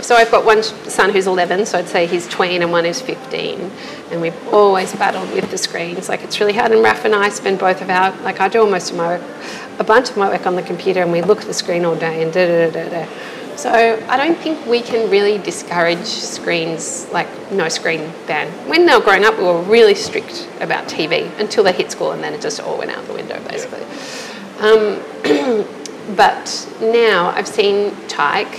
so 0.00 0.14
I've 0.16 0.30
got 0.30 0.46
one 0.46 0.62
son 0.62 1.10
who's 1.10 1.26
11, 1.26 1.66
so 1.66 1.78
I'd 1.78 1.86
say 1.88 2.06
he's 2.06 2.26
tween, 2.26 2.62
and 2.62 2.72
one 2.72 2.86
is 2.86 3.02
15, 3.02 3.70
and 4.10 4.20
we've 4.22 4.48
always 4.54 4.94
battled 4.94 5.30
with 5.34 5.50
the 5.50 5.58
screens. 5.58 6.08
Like 6.08 6.22
it's 6.22 6.40
really 6.40 6.54
hard, 6.54 6.72
and 6.72 6.82
Raf 6.82 7.04
and 7.04 7.14
I 7.14 7.28
spend 7.28 7.58
both 7.58 7.82
of 7.82 7.90
our 7.90 8.16
like 8.22 8.40
I 8.40 8.48
do 8.48 8.60
all 8.62 8.70
most 8.70 8.90
of 8.90 8.96
my 8.96 9.18
work, 9.18 9.22
a 9.78 9.84
bunch 9.84 10.10
of 10.10 10.16
my 10.16 10.28
work 10.28 10.46
on 10.46 10.54
the 10.54 10.62
computer, 10.62 11.02
and 11.02 11.12
we 11.12 11.20
look 11.22 11.40
at 11.40 11.46
the 11.46 11.54
screen 11.54 11.84
all 11.84 11.96
day 11.96 12.22
and 12.22 12.32
da 12.32 12.46
da 12.46 12.70
da 12.70 12.88
da. 12.88 13.04
da. 13.04 13.12
So 13.56 13.70
I 14.08 14.16
don't 14.16 14.38
think 14.38 14.66
we 14.66 14.80
can 14.80 15.10
really 15.10 15.38
discourage 15.38 16.06
screens 16.06 17.08
like 17.12 17.28
no 17.52 17.68
screen 17.68 18.12
ban. 18.26 18.48
When 18.68 18.86
they 18.86 18.94
were 18.94 19.02
growing 19.02 19.24
up, 19.24 19.36
we 19.36 19.44
were 19.44 19.60
really 19.62 19.94
strict 19.94 20.48
about 20.60 20.88
TV 20.88 21.30
until 21.38 21.62
they 21.62 21.72
hit 21.72 21.90
school, 21.90 22.12
and 22.12 22.22
then 22.22 22.32
it 22.32 22.40
just 22.40 22.60
all 22.60 22.78
went 22.78 22.90
out 22.90 23.06
the 23.06 23.12
window 23.12 23.42
basically. 23.48 23.82
Um, 24.58 25.02
but 26.16 26.68
now 26.80 27.30
I've 27.30 27.48
seen 27.48 27.94
Tyke, 28.08 28.54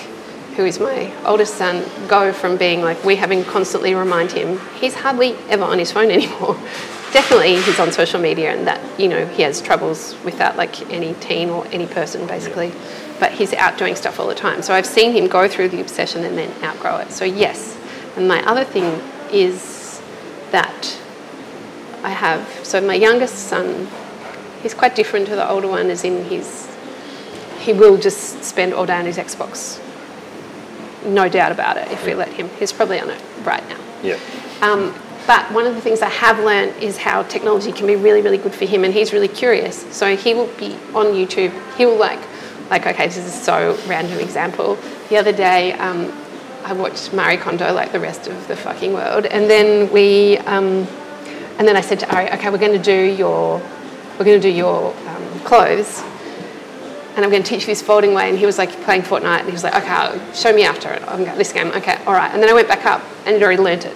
who 0.56 0.66
is 0.66 0.80
my 0.80 1.12
oldest 1.26 1.56
son, 1.56 1.84
go 2.08 2.32
from 2.32 2.58
being 2.58 2.82
like 2.82 3.04
we 3.04 3.16
having 3.16 3.44
constantly 3.44 3.96
remind 3.96 4.32
him 4.32 4.60
he's 4.80 4.94
hardly 4.94 5.36
ever 5.50 5.64
on 5.64 5.80
his 5.80 5.92
phone 5.92 6.12
anymore. 6.12 6.56
Definitely 7.14 7.62
he's 7.62 7.80
on 7.80 7.92
social 7.92 8.20
media 8.20 8.54
and 8.54 8.66
that, 8.68 8.82
you 9.00 9.08
know, 9.08 9.26
he 9.28 9.44
has 9.44 9.62
troubles 9.62 10.16
with 10.24 10.38
that 10.40 10.58
like 10.58 10.82
any 10.92 11.14
teen 11.16 11.50
or 11.50 11.66
any 11.68 11.86
person 11.86 12.26
basically. 12.26 12.72
But 13.24 13.32
he's 13.32 13.54
out 13.54 13.78
doing 13.78 13.96
stuff 13.96 14.20
all 14.20 14.28
the 14.28 14.36
time. 14.36 14.62
So 14.62 14.74
I've 14.74 14.86
seen 14.86 15.14
him 15.14 15.28
go 15.28 15.48
through 15.48 15.70
the 15.70 15.80
obsession 15.80 16.26
and 16.26 16.38
then 16.38 16.52
outgrow 16.62 16.98
it. 16.98 17.10
So 17.10 17.24
yes. 17.24 17.78
And 18.18 18.28
my 18.28 18.44
other 18.46 18.66
thing 18.66 19.02
is 19.32 20.02
that 20.52 21.00
I 22.04 22.10
have 22.10 22.46
so 22.64 22.82
my 22.82 22.96
youngest 22.96 23.48
son, 23.48 23.88
he's 24.62 24.74
quite 24.74 24.94
different 24.94 25.28
to 25.28 25.38
the 25.38 25.50
older 25.50 25.70
one 25.70 25.90
as 25.90 26.04
in 26.04 26.26
he's 26.26 26.70
he 27.60 27.72
will 27.72 27.96
just 27.96 28.44
spend 28.44 28.74
all 28.74 28.86
day 28.86 28.98
on 28.98 29.06
his 29.06 29.16
Xbox. 29.16 29.80
No 31.06 31.30
doubt 31.30 31.54
about 31.54 31.78
it 31.78 31.90
if 31.94 32.06
we 32.06 32.16
let 32.16 32.34
him. 32.34 32.50
He's 32.60 32.74
probably 32.74 33.00
on 33.00 33.10
it 33.10 33.22
right 33.46 33.66
now. 33.70 33.80
Yeah. 34.04 34.20
Um, 34.62 34.94
but 35.26 35.50
one 35.54 35.66
of 35.66 35.76
the 35.76 35.80
things 35.80 36.02
I 36.02 36.10
have 36.10 36.40
learned 36.40 36.76
is 36.84 36.98
how 36.98 37.24
technology 37.24 37.72
can 37.72 37.88
be 37.88 37.96
really, 37.96 38.22
really 38.22 38.38
good 38.38 38.54
for 38.54 38.66
him, 38.66 38.84
and 38.84 38.94
he's 38.94 39.14
really 39.14 39.30
curious. 39.30 39.86
So 39.96 40.18
he 40.18 40.34
will 40.34 40.52
be 40.58 40.74
on 40.94 41.06
YouTube. 41.16 41.54
He 41.78 41.86
will 41.86 41.96
like, 41.96 42.20
like, 42.70 42.88
okay, 42.88 43.08
this 43.08 43.18
is 43.18 43.34
so 43.34 43.78
random 43.88 44.20
example. 44.20 44.78
The 45.10 45.18
other 45.18 45.32
day, 45.32 45.74
um, 45.74 46.12
I 46.64 46.74
watched 46.74 47.14
Marie 47.14 47.38
Kondo 47.38 47.74
like 47.74 47.92
the 47.92 48.00
rest 48.00 48.28
of 48.28 48.48
the 48.48 48.56
fucking 48.56 48.94
world, 48.94 49.26
and 49.26 49.50
then 49.50 49.92
we, 49.92 50.38
um, 50.40 50.88
and 51.58 51.68
then 51.68 51.76
I 51.76 51.82
said 51.82 52.00
to 52.00 52.16
Ari, 52.16 52.32
okay, 52.34 52.50
we're 52.50 52.58
going 52.58 52.78
to 52.78 52.84
do 52.84 53.14
your, 53.16 53.60
we're 54.18 54.26
going 54.26 54.40
to 54.40 54.48
do 54.50 54.50
your 54.50 54.96
um, 55.08 55.40
clothes, 55.42 56.02
and 57.16 57.24
I'm 57.24 57.30
going 57.30 57.44
to 57.44 57.50
teach 57.50 57.62
you 57.62 57.68
this 57.68 57.82
folding 57.82 58.14
way. 58.14 58.30
And 58.30 58.38
he 58.38 58.46
was 58.46 58.58
like 58.58 58.72
playing 58.84 59.04
Fortnite, 59.04 59.40
and 59.40 59.48
he 59.48 59.52
was 59.52 59.64
like, 59.64 59.76
okay, 59.76 60.20
show 60.34 60.54
me 60.54 60.64
after 60.64 60.90
it. 60.90 61.04
I'm 61.08 61.24
going 61.24 61.38
this 61.38 61.54
game. 61.54 61.68
Okay, 61.68 62.02
all 62.06 62.14
right. 62.14 62.32
And 62.34 62.42
then 62.42 62.50
I 62.50 62.54
went 62.54 62.68
back 62.68 62.86
up, 62.86 63.04
and 63.26 63.36
he'd 63.36 63.44
already 63.44 63.62
learnt 63.62 63.86
it. 63.86 63.96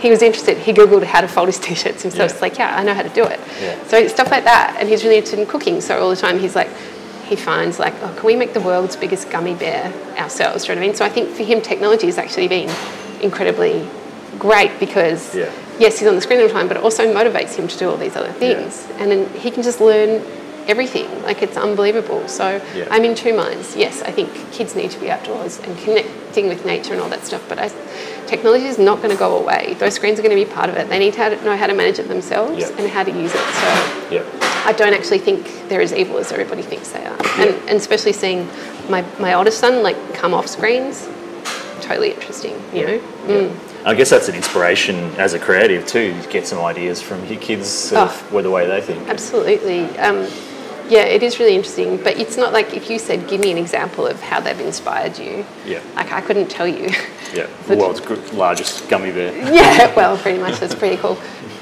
He 0.00 0.10
was 0.10 0.22
interested. 0.22 0.56
He 0.58 0.72
googled 0.72 1.02
how 1.02 1.20
to 1.20 1.28
fold 1.28 1.48
his 1.48 1.58
t-shirts 1.66 2.02
himself. 2.02 2.30
Yeah. 2.30 2.34
It's 2.34 2.42
like, 2.42 2.58
yeah, 2.58 2.76
I 2.76 2.84
know 2.84 2.94
how 2.94 3.02
to 3.02 3.08
do 3.08 3.24
it. 3.24 3.40
Yeah. 3.60 3.82
So 3.84 4.06
stuff 4.08 4.30
like 4.30 4.44
that, 4.44 4.76
and 4.78 4.88
he's 4.88 5.02
really 5.02 5.16
interested 5.16 5.40
in 5.40 5.46
cooking. 5.46 5.80
So 5.80 5.98
all 6.00 6.10
the 6.10 6.16
time 6.16 6.38
he's 6.38 6.54
like, 6.54 6.70
he 7.26 7.36
finds 7.36 7.78
like, 7.78 7.94
oh, 8.02 8.14
can 8.16 8.26
we 8.26 8.36
make 8.36 8.52
the 8.52 8.60
world's 8.60 8.96
biggest 8.96 9.30
gummy 9.30 9.54
bear 9.54 9.92
ourselves? 10.18 10.64
Do 10.64 10.68
you 10.72 10.74
know 10.74 10.80
what 10.80 10.84
I 10.84 10.88
mean? 10.88 10.96
So 10.96 11.04
I 11.04 11.08
think 11.08 11.30
for 11.30 11.42
him, 11.42 11.60
technology 11.60 12.06
has 12.06 12.18
actually 12.18 12.48
been 12.48 12.70
incredibly 13.22 13.88
great 14.38 14.78
because 14.78 15.34
Yeah. 15.34 15.50
yes, 15.78 15.98
he's 15.98 16.08
on 16.08 16.14
the 16.16 16.20
screen 16.20 16.40
all 16.40 16.46
the 16.48 16.52
time, 16.52 16.68
but 16.68 16.76
it 16.76 16.82
also 16.82 17.12
motivates 17.12 17.54
him 17.54 17.68
to 17.68 17.78
do 17.78 17.88
all 17.90 17.96
these 17.96 18.16
other 18.16 18.32
things, 18.32 18.86
and 18.98 19.10
then 19.10 19.28
he 19.34 19.50
can 19.50 19.62
just 19.62 19.80
learn 19.80 20.22
everything. 20.66 21.06
Like 21.22 21.42
it's 21.42 21.56
unbelievable. 21.56 22.26
So 22.28 22.60
Yeah. 22.74 22.86
I'm 22.90 23.04
in 23.04 23.14
two 23.14 23.34
minds. 23.34 23.76
Yes, 23.76 24.02
I 24.02 24.10
think 24.10 24.30
kids 24.52 24.74
need 24.74 24.90
to 24.92 24.98
be 25.00 25.10
outdoors 25.10 25.60
and 25.60 25.76
connecting 25.78 26.48
with 26.48 26.64
nature 26.66 26.92
and 26.94 27.02
all 27.02 27.08
that 27.10 27.24
stuff, 27.26 27.42
but 27.48 27.58
I, 27.58 27.70
technology 28.26 28.66
is 28.66 28.78
not 28.78 28.98
going 28.98 29.10
to 29.10 29.16
go 29.16 29.38
away. 29.38 29.74
Those 29.78 29.94
screens 29.94 30.18
are 30.18 30.22
going 30.22 30.36
to 30.36 30.44
be 30.44 30.50
part 30.50 30.68
of 30.70 30.76
it. 30.76 30.88
They 30.88 30.98
need 30.98 31.14
to 31.14 31.44
know 31.44 31.56
how 31.56 31.66
to 31.66 31.74
manage 31.74 31.98
it 31.98 32.08
themselves 32.08 32.58
Yeah. 32.58 32.76
and 32.78 32.88
how 32.90 33.02
to 33.04 33.10
use 33.10 33.32
it. 33.34 33.38
So 33.40 34.08
Yeah. 34.10 34.22
I 34.66 34.72
don't 34.72 34.94
actually 34.94 35.18
think 35.18 35.68
they're 35.68 35.80
as 35.82 35.92
evil 35.92 36.18
as 36.18 36.32
everybody 36.32 36.62
thinks 36.62 36.90
they 36.90 37.04
are. 37.04 37.16
And, 37.38 37.50
and 37.68 37.70
especially 37.76 38.12
seeing 38.12 38.48
my, 38.88 39.04
my 39.18 39.34
oldest 39.34 39.58
son 39.58 39.82
like 39.82 39.96
come 40.14 40.32
off 40.34 40.46
screens, 40.46 41.08
totally 41.80 42.12
interesting, 42.12 42.54
you 42.72 42.86
know? 42.86 42.98
Mm. 43.26 43.86
I 43.86 43.94
guess 43.94 44.08
that's 44.08 44.28
an 44.28 44.34
inspiration 44.34 44.96
as 45.18 45.34
a 45.34 45.38
creative 45.38 45.86
too. 45.86 46.18
To 46.22 46.28
get 46.30 46.46
some 46.46 46.58
ideas 46.64 47.02
from 47.02 47.22
your 47.26 47.38
kids, 47.40 47.68
sort 47.68 48.00
Oh. 48.02 48.04
of, 48.06 48.32
with 48.32 48.44
the 48.44 48.50
way 48.50 48.66
they 48.66 48.80
think. 48.80 49.06
Absolutely. 49.08 49.80
Um, 49.98 50.26
yeah, 50.88 51.00
it 51.02 51.22
is 51.22 51.38
really 51.38 51.54
interesting. 51.54 51.98
But 51.98 52.18
it's 52.18 52.38
not 52.38 52.54
like 52.54 52.72
if 52.72 52.88
you 52.88 52.98
said, 52.98 53.28
give 53.28 53.40
me 53.42 53.50
an 53.52 53.58
example 53.58 54.06
of 54.06 54.20
how 54.22 54.40
they've 54.40 54.58
inspired 54.60 55.18
you. 55.18 55.44
Yeah. 55.66 55.80
Like 55.96 56.12
I 56.12 56.22
couldn't 56.22 56.48
tell 56.50 56.66
you. 56.66 56.90
Yeah. 57.34 57.46
The 57.66 57.76
world's 57.76 58.32
largest 58.32 58.88
gummy 58.88 59.12
bear. 59.12 59.36
yeah, 59.54 59.94
well, 59.94 60.16
pretty 60.16 60.38
much. 60.38 60.60
That's 60.60 60.74
pretty 60.74 60.96
cool. 60.96 61.18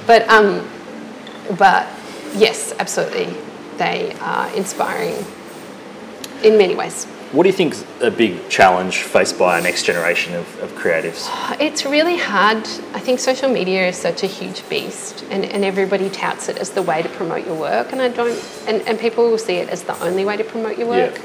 But, 0.06 0.28
um, 0.28 0.68
but 1.58 1.88
yes, 2.34 2.74
absolutely. 2.78 3.34
They 3.78 4.14
are 4.20 4.54
inspiring 4.54 5.24
in 6.42 6.58
many 6.58 6.74
ways. 6.74 7.06
What 7.32 7.44
do 7.44 7.48
you 7.48 7.54
think 7.54 7.72
is 7.72 7.86
a 8.02 8.10
big 8.10 8.50
challenge 8.50 8.98
faced 8.98 9.38
by 9.38 9.54
our 9.56 9.62
next 9.62 9.84
generation 9.84 10.34
of, 10.34 10.60
of 10.60 10.70
creatives? 10.72 11.30
It's 11.58 11.86
really 11.86 12.18
hard. 12.18 12.58
I 12.92 13.00
think 13.00 13.20
social 13.20 13.48
media 13.48 13.88
is 13.88 13.96
such 13.96 14.22
a 14.22 14.26
huge 14.26 14.68
beast, 14.68 15.24
and, 15.30 15.42
and 15.42 15.64
everybody 15.64 16.10
touts 16.10 16.50
it 16.50 16.58
as 16.58 16.70
the 16.70 16.82
way 16.82 17.00
to 17.00 17.08
promote 17.08 17.46
your 17.46 17.54
work. 17.54 17.92
And 17.92 18.02
I 18.02 18.08
don't, 18.08 18.38
and, 18.66 18.82
and 18.82 18.98
people 18.98 19.30
will 19.30 19.38
see 19.38 19.54
it 19.54 19.70
as 19.70 19.82
the 19.82 19.98
only 20.04 20.26
way 20.26 20.36
to 20.36 20.44
promote 20.44 20.76
your 20.76 20.88
work. 20.88 21.14
Yeah. 21.16 21.22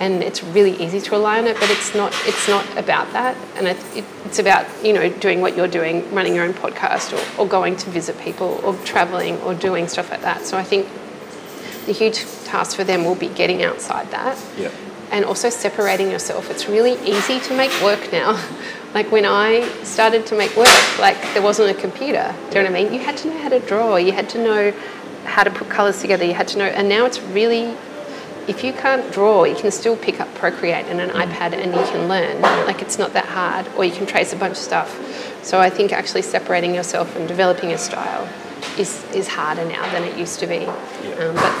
And 0.00 0.22
it's 0.22 0.42
really 0.42 0.72
easy 0.82 0.98
to 0.98 1.10
rely 1.10 1.38
on 1.38 1.46
it, 1.46 1.60
but 1.60 1.70
it's 1.70 1.94
not. 1.94 2.12
It's 2.24 2.48
not 2.48 2.64
about 2.78 3.12
that. 3.12 3.36
And 3.56 3.68
it, 3.68 3.76
it, 3.94 4.04
it's 4.24 4.38
about 4.38 4.66
you 4.82 4.94
know 4.94 5.10
doing 5.10 5.42
what 5.42 5.56
you're 5.56 5.68
doing, 5.68 6.10
running 6.14 6.34
your 6.34 6.44
own 6.44 6.54
podcast, 6.54 7.12
or, 7.12 7.40
or 7.42 7.46
going 7.46 7.76
to 7.76 7.90
visit 7.90 8.18
people, 8.18 8.60
or 8.64 8.74
traveling, 8.84 9.36
or 9.42 9.54
doing 9.54 9.86
stuff 9.88 10.10
like 10.10 10.22
that. 10.22 10.46
So 10.46 10.56
I 10.56 10.64
think 10.64 10.88
the 11.86 11.92
huge 11.92 12.24
task 12.44 12.76
for 12.76 12.84
them 12.84 13.04
will 13.04 13.14
be 13.14 13.28
getting 13.28 13.62
outside 13.62 14.10
that 14.10 14.38
Yeah. 14.58 14.70
and 15.10 15.24
also 15.24 15.50
separating 15.50 16.10
yourself. 16.10 16.50
It's 16.50 16.66
really 16.68 16.92
easy 17.08 17.38
to 17.40 17.54
make 17.56 17.72
work 17.82 18.10
now. 18.12 18.42
Like 18.92 19.12
when 19.12 19.24
I 19.24 19.68
started 19.84 20.26
to 20.26 20.34
make 20.36 20.56
work, 20.56 20.98
like 20.98 21.16
there 21.32 21.42
wasn't 21.42 21.70
a 21.70 21.80
computer. 21.80 22.34
Do 22.50 22.58
you 22.58 22.64
know 22.64 22.70
what 22.72 22.80
I 22.80 22.82
mean? 22.82 22.92
You 22.92 22.98
had 22.98 23.16
to 23.18 23.28
know 23.28 23.38
how 23.38 23.48
to 23.48 23.60
draw. 23.60 23.94
You 23.94 24.10
had 24.10 24.28
to 24.30 24.38
know 24.42 24.72
how 25.24 25.44
to 25.44 25.50
put 25.52 25.68
colours 25.70 26.00
together. 26.00 26.24
You 26.24 26.34
had 26.34 26.48
to 26.48 26.58
know, 26.58 26.64
and 26.64 26.88
now 26.88 27.06
it's 27.06 27.20
really. 27.20 27.76
If 28.50 28.64
you 28.64 28.72
can't 28.72 29.12
draw, 29.12 29.44
you 29.44 29.54
can 29.54 29.70
still 29.70 29.96
pick 29.96 30.18
up 30.18 30.26
Procreate 30.34 30.86
and 30.86 31.00
an 31.00 31.10
iPad 31.10 31.52
and 31.52 31.72
you 31.72 31.84
can 31.92 32.08
learn. 32.08 32.40
Like 32.66 32.82
it's 32.82 32.98
not 32.98 33.12
that 33.12 33.26
hard, 33.26 33.68
or 33.76 33.84
you 33.84 33.92
can 33.92 34.06
trace 34.06 34.32
a 34.32 34.36
bunch 34.36 34.54
of 34.54 34.58
stuff. 34.58 34.90
So 35.44 35.60
I 35.60 35.70
think 35.70 35.92
actually 35.92 36.22
separating 36.22 36.74
yourself 36.74 37.14
and 37.14 37.28
developing 37.28 37.70
a 37.70 37.78
style 37.78 38.28
is, 38.76 39.04
is 39.14 39.28
harder 39.28 39.64
now 39.64 39.88
than 39.92 40.02
it 40.02 40.18
used 40.18 40.40
to 40.40 40.48
be. 40.48 40.66
Um, 40.66 41.36
but 41.36 41.54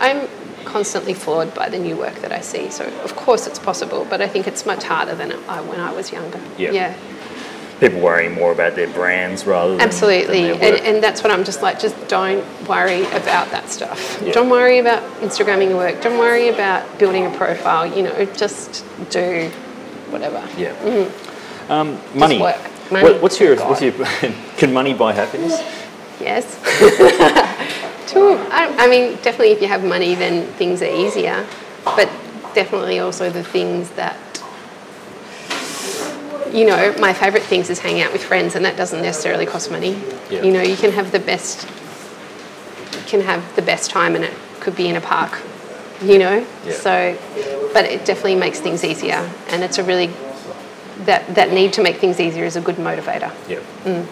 I'm 0.00 0.28
constantly 0.64 1.14
flawed 1.14 1.54
by 1.54 1.68
the 1.68 1.78
new 1.78 1.96
work 1.96 2.16
that 2.16 2.32
I 2.32 2.40
see. 2.40 2.68
So 2.68 2.84
of 3.04 3.14
course 3.14 3.46
it's 3.46 3.60
possible, 3.60 4.04
but 4.10 4.20
I 4.20 4.26
think 4.26 4.48
it's 4.48 4.66
much 4.66 4.82
harder 4.82 5.14
than 5.14 5.30
it, 5.30 5.38
I, 5.48 5.60
when 5.60 5.78
I 5.78 5.92
was 5.92 6.10
younger. 6.10 6.40
Yeah. 6.58 6.72
Yeah. 6.72 6.96
People 7.80 8.00
worrying 8.00 8.32
more 8.32 8.52
about 8.52 8.74
their 8.74 8.88
brands 8.88 9.46
rather 9.46 9.72
than 9.72 9.80
Absolutely, 9.82 10.42
than 10.42 10.52
and, 10.52 10.60
their 10.62 10.72
work. 10.72 10.80
and 10.84 11.02
that's 11.02 11.22
what 11.22 11.30
I'm 11.30 11.44
just 11.44 11.60
like. 11.60 11.78
Just 11.78 11.94
don't 12.08 12.42
worry 12.66 13.02
about 13.08 13.50
that 13.50 13.68
stuff. 13.68 14.18
Yeah. 14.22 14.32
Don't 14.32 14.48
worry 14.48 14.78
about 14.78 15.02
Instagramming 15.20 15.68
your 15.68 15.76
work. 15.78 16.00
Don't 16.00 16.18
worry 16.18 16.48
about 16.48 16.98
building 16.98 17.26
a 17.26 17.30
profile. 17.36 17.86
You 17.86 18.04
know, 18.04 18.24
just 18.34 18.84
do 19.10 19.48
whatever. 20.10 20.42
yeah. 20.56 20.72
Um, 21.68 22.00
money. 22.14 22.40
work. 22.40 22.56
What- 22.56 22.72
Money. 22.92 23.18
what's 23.18 23.40
your 23.40 23.56
God. 23.56 23.68
what's 23.68 23.82
your 23.82 23.92
can 24.58 24.72
money 24.72 24.94
buy 24.94 25.12
happiness? 25.12 25.60
Yes. 26.20 26.46
to, 28.12 28.20
I, 28.50 28.72
I 28.78 28.86
mean, 28.88 29.16
definitely 29.22 29.50
if 29.50 29.60
you 29.60 29.66
have 29.66 29.82
money, 29.84 30.14
then 30.14 30.46
things 30.52 30.80
are 30.82 30.84
easier. 30.94 31.44
But 31.84 32.08
definitely 32.54 33.00
also 33.00 33.28
the 33.28 33.42
things 33.42 33.90
that, 33.90 34.16
you 36.56 36.64
know, 36.66 36.94
my 36.98 37.12
favourite 37.12 37.44
things 37.44 37.68
is 37.70 37.78
hanging 37.78 38.02
out 38.02 38.12
with 38.12 38.24
friends, 38.24 38.54
and 38.56 38.64
that 38.64 38.76
doesn't 38.76 39.02
necessarily 39.02 39.44
cost 39.46 39.70
money. 39.70 39.92
Yeah. 40.30 40.42
You 40.42 40.52
know, 40.52 40.62
you 40.62 40.76
can 40.76 40.90
have 40.92 41.12
the 41.12 41.18
best, 41.20 41.66
can 43.06 43.20
have 43.20 43.42
the 43.56 43.62
best 43.62 43.90
time, 43.90 44.14
and 44.16 44.24
it 44.24 44.32
could 44.60 44.74
be 44.74 44.88
in 44.88 44.96
a 44.96 45.00
park. 45.00 45.38
You 46.02 46.18
know, 46.18 46.46
Yeah. 46.66 46.72
so, 46.72 47.18
but 47.72 47.84
it 47.84 48.04
definitely 48.04 48.34
makes 48.36 48.58
things 48.60 48.84
easier, 48.84 49.20
and 49.50 49.62
it's 49.62 49.78
a 49.78 49.84
really 49.84 50.10
that 51.04 51.34
that 51.34 51.52
need 51.52 51.72
to 51.74 51.82
make 51.82 51.96
things 51.98 52.18
easier 52.20 52.44
is 52.44 52.56
a 52.56 52.60
good 52.60 52.76
motivator. 52.76 53.30
Yeah. 53.48 53.60
Mm. 53.84 54.04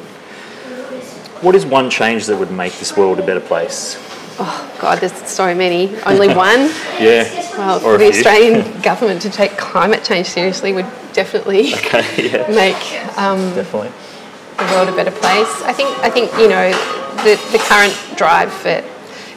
What 1.42 1.54
is 1.54 1.66
one 1.66 1.90
change 1.90 2.26
that 2.26 2.36
would 2.38 2.50
make 2.50 2.72
this 2.78 2.96
world 2.96 3.18
a 3.18 3.26
better 3.26 3.40
place? 3.40 3.96
Oh 4.38 4.76
God, 4.80 4.98
there's 5.00 5.12
so 5.28 5.54
many. 5.54 5.94
Only 6.04 6.28
one. 6.46 6.70
Yeah. 7.00 7.24
Well, 7.58 7.76
Or 7.76 7.80
for 7.80 7.98
the. 7.98 8.08
Australian 8.08 8.80
government 8.90 9.22
to 9.22 9.30
take 9.30 9.56
climate 9.58 10.04
change 10.04 10.26
seriously 10.28 10.72
would 10.72 10.86
definitely 11.14 11.72
Okay, 11.80 12.28
yeah, 12.30 12.46
make 12.48 12.82
um, 13.18 13.38
definitely. 13.54 13.90
the 14.58 14.64
world 14.74 14.88
a 14.88 14.96
better 15.00 15.10
place. 15.22 15.52
I 15.62 15.72
think 15.72 15.88
I 16.04 16.10
think 16.10 16.30
you 16.42 16.48
know 16.48 16.70
the, 17.24 17.34
the 17.52 17.58
current 17.70 17.94
drive 18.16 18.52
for 18.52 18.82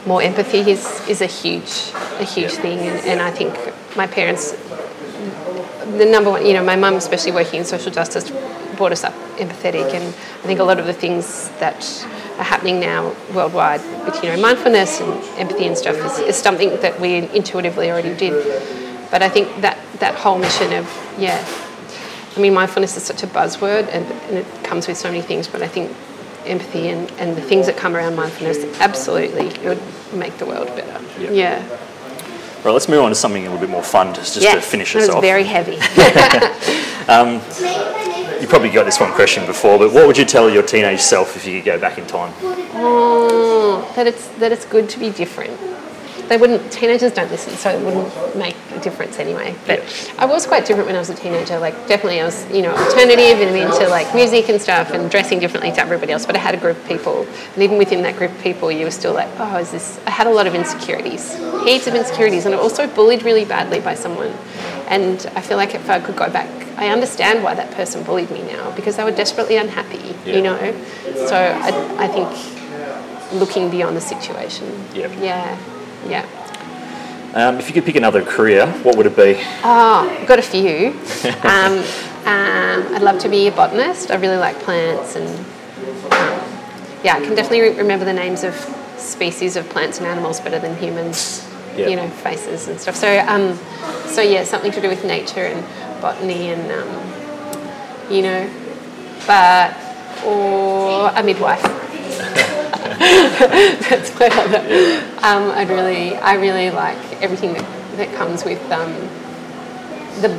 more 0.06 0.22
empathy 0.22 0.60
is 0.72 0.84
is 1.08 1.22
a 1.22 1.26
huge 1.42 1.92
a 2.20 2.24
huge 2.26 2.54
Yeah. 2.54 2.62
thing, 2.64 2.80
and, 2.90 3.00
and 3.12 3.22
I 3.22 3.32
think 3.32 3.54
my 3.96 4.08
parents, 4.08 4.52
the 5.98 6.06
number 6.06 6.30
one, 6.32 6.46
you 6.46 6.54
know, 6.54 6.64
my 6.64 6.76
mum 6.76 6.96
especially 6.96 7.32
working 7.32 7.60
in 7.60 7.66
social 7.66 7.92
justice, 7.92 8.30
brought 8.78 8.92
us 8.92 9.04
up 9.04 9.14
empathetic, 9.38 9.94
and 9.94 10.04
I 10.44 10.46
think 10.48 10.60
a 10.60 10.64
lot 10.64 10.80
of 10.80 10.86
the 10.86 10.94
things 10.94 11.50
that 11.60 11.80
are 12.38 12.44
happening 12.44 12.80
now 12.80 13.16
worldwide 13.34 13.82
with 14.06 14.16
you 14.24 14.30
know 14.30 14.38
mindfulness 14.40 15.00
and 15.02 15.12
empathy 15.40 15.66
and 15.66 15.76
stuff 15.78 15.96
is, 15.98 16.20
is 16.20 16.36
something 16.36 16.70
that 16.82 17.00
we 17.00 17.18
intuitively 17.34 17.90
already 17.92 18.14
did. 18.16 18.34
But 19.12 19.22
I 19.24 19.30
think 19.30 19.48
that 19.62 19.78
that 20.00 20.16
whole 20.16 20.38
mission 20.38 20.74
of 20.74 20.86
yeah, 21.18 21.44
I 22.38 22.40
mean, 22.40 22.54
mindfulness 22.54 22.96
is 22.96 23.04
such 23.04 23.24
a 23.24 23.28
buzzword 23.28 23.88
and, 23.92 24.06
and 24.06 24.38
it 24.38 24.46
comes 24.64 24.88
with 24.88 24.98
so 24.98 25.10
many 25.10 25.22
things, 25.22 25.48
but 25.48 25.64
I 25.64 25.68
think 25.68 25.92
empathy 26.46 26.90
and, 26.90 27.12
and 27.14 27.36
the 27.36 27.42
things 27.42 27.66
that 27.66 27.76
come 27.76 27.96
around 27.96 28.16
mindfulness 28.16 28.64
absolutely 28.80 29.48
it 29.48 29.64
would 29.64 29.82
make 30.14 30.38
the 30.38 30.46
world 30.46 30.68
better. 30.68 31.04
Yeah. 31.20 31.32
Yeah. 31.32 31.78
Right, 32.64 32.72
let's 32.72 32.88
move 32.88 33.02
on 33.02 33.10
to 33.10 33.16
something 33.16 33.46
a 33.46 33.50
little 33.50 33.60
bit 33.60 33.70
more 33.72 33.84
fun, 33.84 34.14
just, 34.14 34.36
just 34.36 34.44
Yes, 34.44 34.56
to 34.64 34.70
finish 34.70 34.94
was 34.94 35.10
off. 35.10 35.22
very 35.22 35.44
heavy. 35.44 35.78
Um, 37.08 37.36
you 38.42 38.48
probably 38.50 38.70
got 38.70 38.84
this 38.84 39.00
one 39.00 39.14
question 39.14 39.46
before, 39.46 39.80
but 39.80 39.94
what 39.94 40.08
would 40.08 40.18
you 40.18 40.26
tell 40.26 40.50
your 40.50 40.62
teenage 40.62 41.00
self 41.00 41.38
if 41.38 41.48
you 41.48 41.60
could 41.60 41.66
go 41.66 41.80
back 41.80 41.98
in 41.98 42.06
time? 42.06 42.34
oh, 42.74 43.90
that 43.96 44.08
it's 44.08 44.28
that 44.40 44.52
it's 44.52 44.66
good 44.66 44.90
to 44.90 45.00
be 45.00 45.10
different. 45.10 45.58
They 46.28 46.38
wouldn't. 46.38 46.72
Teenagers 46.72 47.14
don't 47.14 47.32
listen, 47.32 47.54
so 47.54 47.70
it 47.70 47.84
wouldn't 47.84 48.36
make 48.36 48.56
a 48.76 48.80
difference 48.80 49.20
anyway. 49.20 49.56
But. 49.66 49.80
I 50.18 50.26
was 50.26 50.46
quite 50.46 50.66
different 50.66 50.88
when 50.88 50.96
I 50.96 51.00
was 51.00 51.10
a 51.10 51.16
teenager. 51.16 51.58
Like 51.60 51.74
definitely, 51.88 52.22
I 52.22 52.26
was 52.26 52.46
you 52.52 52.62
know 52.62 52.76
alternative 52.76 53.40
and 53.40 53.56
into 53.56 53.88
like 53.90 54.14
music 54.14 54.50
and 54.50 54.62
stuff 54.62 54.92
and 54.92 55.10
dressing 55.10 55.40
differently 55.40 55.72
to 55.72 55.80
everybody 55.80 56.12
else. 56.12 56.26
But 56.26 56.36
I 56.36 56.40
had 56.40 56.54
a 56.54 56.58
group 56.58 56.78
of 56.78 56.88
people, 56.88 57.26
and 57.54 57.64
even 57.64 57.78
within 57.78 58.02
that 58.04 58.18
group 58.18 58.32
of 58.32 58.42
people, 58.42 58.72
you 58.72 58.86
were 58.86 58.92
still 58.92 59.14
like, 59.14 59.30
oh, 59.38 59.58
is 59.58 59.72
this? 59.72 60.00
I 60.06 60.12
had 60.12 60.28
a 60.28 60.32
lot 60.32 60.48
of 60.48 60.56
insecurities, 60.56 61.36
heaps 61.64 61.88
of 61.88 61.96
insecurities, 61.96 62.46
and 62.46 62.54
I 62.54 62.58
also 62.58 62.88
bullied 62.88 63.24
really 63.24 63.46
badly 63.46 63.80
by 63.80 63.96
someone. 63.96 64.34
And 64.90 65.30
I 65.36 65.42
feel 65.42 65.58
like 65.58 65.76
if 65.76 65.90
I 65.90 66.00
could 66.00 66.16
go 66.16 66.30
back, 66.30 66.50
I 66.78 66.90
understand 66.90 67.44
why 67.44 67.56
that 67.56 67.72
person 67.72 68.04
bullied 68.04 68.32
me 68.32 68.44
now 68.44 68.72
because 68.72 68.96
they 68.98 69.04
were 69.04 69.12
desperately 69.12 69.58
unhappy. 69.58 70.16
Yeah. 70.26 70.36
You 70.36 70.42
know, 70.44 70.86
so 71.28 71.36
I, 71.36 72.06
I 72.06 72.08
think 72.08 72.30
looking 73.34 73.70
beyond 73.70 73.98
the 73.98 74.02
situation. 74.02 74.68
Yep. 74.94 75.12
Yeah. 75.20 75.58
Yeah. 76.06 76.26
Um, 77.34 77.60
if 77.60 77.68
you 77.68 77.74
could 77.74 77.86
pick 77.86 77.96
another 77.96 78.24
career, 78.24 78.68
what 78.84 78.96
would 78.98 79.06
it 79.06 79.16
be? 79.16 79.36
Oh, 79.64 80.18
I've 80.20 80.28
got 80.28 80.40
a 80.40 80.42
few. 80.42 80.88
um, 81.44 81.80
um, 82.26 82.96
I'd 82.96 83.02
love 83.02 83.20
to 83.20 83.30
be 83.30 83.48
a 83.48 83.52
botanist. 83.52 84.12
I 84.12 84.16
really 84.16 84.38
like 84.38 84.58
plants, 84.60 85.16
and 85.16 85.28
um, 85.28 86.42
yeah, 87.04 87.16
I 87.16 87.22
can 87.22 87.36
definitely 87.36 87.62
re- 87.62 87.78
remember 87.78 88.06
the 88.06 88.14
names 88.14 88.44
of 88.44 88.56
species 88.98 89.56
of 89.56 89.70
plants 89.70 90.00
and 90.00 90.08
animals 90.08 90.40
better 90.40 90.60
than 90.60 90.76
humans. 90.78 91.48
Yeah. 91.76 91.90
You 91.90 91.96
know, 91.98 92.10
faces 92.10 92.68
and 92.70 92.80
stuff. 92.80 92.96
So, 92.96 93.20
um, 93.28 93.56
so 94.08 94.22
yeah, 94.22 94.44
something 94.44 94.72
to 94.72 94.82
do 94.82 94.90
with 94.90 95.06
nature 95.06 95.46
and 95.46 96.02
botany, 96.02 96.50
and 96.50 96.72
um, 96.72 98.12
you 98.12 98.24
know, 98.24 98.50
but 99.28 99.78
or 100.26 101.12
a 101.14 101.22
midwife. 101.22 101.64
That's 103.08 104.12
other. 104.20 104.60
Um, 105.24 105.52
I'd 105.52 105.70
really, 105.70 106.16
I 106.16 106.36
really 106.36 106.70
like 106.72 106.98
everything 107.22 107.54
that, 107.54 107.98
that 107.98 108.16
comes 108.16 108.44
with 108.44 108.62
um, 108.72 108.94
the, 110.22 110.30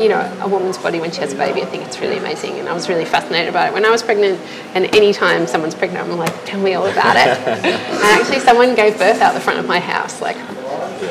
you 0.00 0.08
know, 0.08 0.20
a 0.40 0.48
woman's 0.48 0.78
body 0.78 1.00
when 1.00 1.10
she 1.10 1.20
has 1.20 1.32
a 1.32 1.36
baby. 1.36 1.62
I 1.62 1.66
think 1.66 1.84
it's 1.84 2.00
really 2.00 2.18
amazing, 2.18 2.58
and 2.58 2.68
I 2.68 2.72
was 2.72 2.88
really 2.88 3.04
fascinated 3.04 3.48
about 3.48 3.68
it 3.68 3.74
when 3.74 3.84
I 3.84 3.90
was 3.90 4.02
pregnant. 4.02 4.40
And 4.74 4.86
anytime 4.94 5.46
someone's 5.46 5.74
pregnant, 5.74 6.08
I'm 6.08 6.16
like, 6.16 6.44
tell 6.44 6.60
me 6.60 6.74
all 6.74 6.86
about 6.86 7.16
it. 7.16 7.38
and 7.46 8.02
actually, 8.02 8.40
someone 8.40 8.74
gave 8.74 8.98
birth 8.98 9.20
out 9.20 9.34
the 9.34 9.40
front 9.40 9.58
of 9.58 9.66
my 9.66 9.80
house, 9.80 10.20
like 10.20 10.36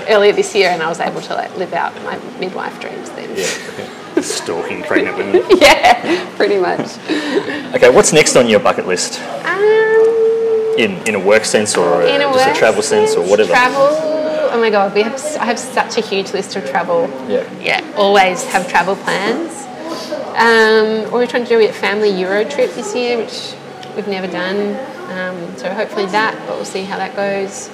earlier 0.07 0.33
this 0.33 0.55
year, 0.55 0.69
and 0.69 0.81
I 0.81 0.87
was 0.87 0.99
able 0.99 1.21
to 1.21 1.33
like 1.33 1.55
live 1.57 1.73
out 1.73 1.93
my 2.03 2.17
midwife 2.39 2.79
dreams 2.79 3.09
then. 3.11 3.29
Yeah. 3.37 4.21
Stalking 4.21 4.83
pregnant 4.83 5.17
women. 5.17 5.43
yeah, 5.59 6.35
pretty 6.35 6.57
much. 6.57 6.97
Okay, 7.75 7.89
what's 7.89 8.13
next 8.13 8.35
on 8.35 8.47
your 8.47 8.59
bucket 8.59 8.85
list? 8.85 9.19
Um, 9.45 10.10
In 10.81 10.97
in 11.07 11.13
a 11.13 11.19
work 11.19 11.45
sense 11.45 11.77
or 11.77 12.01
in 12.01 12.21
a 12.21 12.25
just 12.33 12.49
a 12.49 12.59
travel 12.59 12.81
sense 12.81 13.15
or 13.15 13.23
whatever? 13.29 13.49
Travel. 13.49 13.87
Oh 14.53 14.59
my 14.59 14.71
god, 14.71 14.95
we 14.95 15.03
have. 15.03 15.13
I 15.39 15.45
have 15.45 15.59
such 15.59 15.97
a 15.97 16.01
huge 16.01 16.33
list 16.33 16.55
of 16.55 16.67
travel. 16.69 17.07
Yeah. 17.29 17.47
Yeah, 17.61 17.93
always 17.95 18.43
have 18.45 18.67
travel 18.67 18.95
plans. 18.95 19.51
Um, 20.35 21.11
we're 21.11 21.27
trying 21.27 21.43
to 21.43 21.49
do 21.49 21.59
a 21.59 21.71
family 21.71 22.09
Euro 22.21 22.43
trip 22.43 22.73
this 22.73 22.95
year, 22.95 23.17
which 23.17 23.53
we've 23.95 24.07
never 24.07 24.25
done. 24.27 24.59
Um, 25.11 25.55
so 25.57 25.71
hopefully 25.71 26.07
that, 26.07 26.33
but 26.47 26.55
we'll 26.55 26.65
see 26.65 26.83
how 26.83 26.97
that 26.97 27.15
goes. 27.15 27.69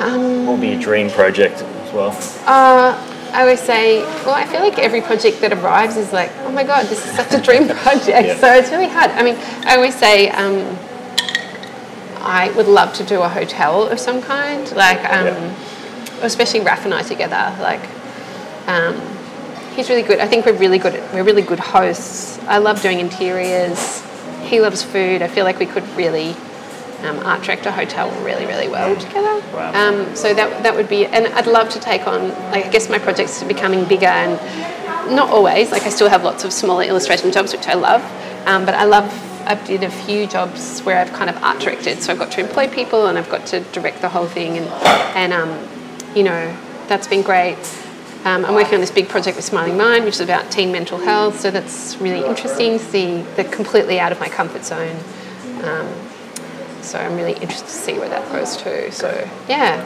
Um, 0.00 0.46
will 0.46 0.56
be 0.56 0.74
a 0.74 0.78
dream 0.78 1.10
project 1.10 1.62
as 1.62 1.92
well? 1.92 2.10
uh, 2.46 2.92
I 3.32 3.40
always 3.40 3.60
say, 3.60 4.00
well, 4.24 4.34
I 4.34 4.44
feel 4.46 4.60
like 4.60 4.78
every 4.78 5.00
project 5.00 5.40
that 5.40 5.52
arrives 5.52 5.96
is 5.96 6.12
like, 6.12 6.30
oh 6.44 6.52
my 6.52 6.62
god, 6.62 6.86
this 6.86 7.04
is 7.04 7.12
such 7.16 7.32
a 7.34 7.40
dream 7.42 7.66
project. 7.84 8.26
Yeah. 8.28 8.36
So 8.36 8.52
it's 8.54 8.70
really 8.70 8.88
hard. 8.88 9.10
I 9.10 9.24
mean, 9.24 9.36
I 9.66 9.74
always 9.76 9.94
say, 9.96 10.28
um, 10.30 10.78
I 12.24 12.50
would 12.52 12.66
love 12.66 12.94
to 12.94 13.04
do 13.04 13.20
a 13.22 13.28
hotel 13.28 13.86
of 13.88 14.00
some 14.00 14.22
kind, 14.22 14.70
like, 14.72 14.98
um, 15.12 15.26
Yeah. 15.26 15.50
especially 16.22 16.60
Raf 16.60 16.84
and 16.84 16.94
I 16.94 17.02
together. 17.02 17.52
Like, 17.60 17.82
um, 18.66 19.00
he's 19.76 19.88
really 19.90 20.02
good. 20.02 20.20
I 20.20 20.26
think 20.26 20.46
we're 20.46 20.52
really 20.54 20.78
good. 20.78 20.94
At, 20.94 21.12
we're 21.12 21.22
really 21.22 21.42
good 21.42 21.60
hosts. 21.60 22.38
I 22.48 22.58
love 22.58 22.80
doing 22.80 22.98
interiors. 23.00 24.02
He 24.42 24.60
loves 24.60 24.82
food. 24.82 25.20
I 25.22 25.28
feel 25.28 25.44
like 25.44 25.58
we 25.58 25.66
could 25.66 25.86
really 25.96 26.34
um, 27.04 27.18
art 27.26 27.42
direct 27.42 27.66
a 27.66 27.72
hotel 27.72 28.10
really, 28.22 28.46
really 28.46 28.68
well 28.68 28.96
together. 28.96 29.42
Wow. 29.52 29.72
Um, 29.74 30.16
so 30.16 30.32
that 30.32 30.62
that 30.62 30.74
would 30.74 30.88
be, 30.88 31.04
and 31.06 31.26
I'd 31.26 31.46
love 31.46 31.68
to 31.70 31.80
take 31.80 32.06
on. 32.06 32.28
Like, 32.50 32.66
I 32.66 32.68
guess 32.70 32.88
my 32.88 32.98
projects 32.98 33.42
are 33.42 33.46
becoming 33.48 33.84
bigger, 33.84 34.06
and 34.06 34.40
not 35.14 35.28
always. 35.28 35.70
Like, 35.70 35.82
I 35.82 35.90
still 35.90 36.08
have 36.08 36.24
lots 36.24 36.44
of 36.44 36.52
smaller 36.52 36.84
illustration 36.84 37.30
jobs, 37.32 37.52
which 37.52 37.66
I 37.66 37.74
love. 37.74 38.02
Um, 38.46 38.64
but 38.64 38.74
I 38.74 38.84
love. 38.84 39.12
I 39.46 39.54
did 39.66 39.82
a 39.82 39.90
few 39.90 40.26
jobs 40.26 40.80
where 40.80 40.98
I've 40.98 41.12
kind 41.12 41.30
of 41.30 41.42
art 41.42 41.60
directed, 41.60 42.02
so 42.02 42.12
I've 42.12 42.18
got 42.18 42.32
to 42.32 42.40
employ 42.40 42.68
people 42.68 43.06
and 43.06 43.18
I've 43.18 43.30
got 43.30 43.46
to 43.46 43.60
direct 43.60 44.00
the 44.00 44.08
whole 44.08 44.26
thing, 44.26 44.56
and 44.58 44.66
and 45.16 45.32
um, 45.32 45.68
you 46.14 46.22
know 46.22 46.56
that's 46.88 47.06
been 47.06 47.22
great. 47.22 47.58
Um, 48.24 48.44
I'm 48.46 48.54
working 48.54 48.74
on 48.74 48.80
this 48.80 48.90
big 48.90 49.08
project 49.08 49.36
with 49.36 49.44
Smiling 49.44 49.76
Mind, 49.76 50.06
which 50.06 50.14
is 50.14 50.20
about 50.20 50.50
teen 50.50 50.72
mental 50.72 50.98
health. 50.98 51.40
So 51.40 51.50
that's 51.50 51.96
really 51.98 52.26
interesting. 52.26 52.78
to 52.78 52.84
See, 52.84 53.22
they're 53.36 53.44
completely 53.44 54.00
out 54.00 54.12
of 54.12 54.20
my 54.20 54.30
comfort 54.30 54.64
zone. 54.64 54.96
Um, 55.62 55.86
so 56.80 56.98
I'm 56.98 57.16
really 57.16 57.32
interested 57.32 57.66
to 57.66 57.72
see 57.72 57.98
where 57.98 58.08
that 58.08 58.30
goes 58.32 58.56
to. 58.58 58.90
So 58.92 59.28
yeah. 59.48 59.84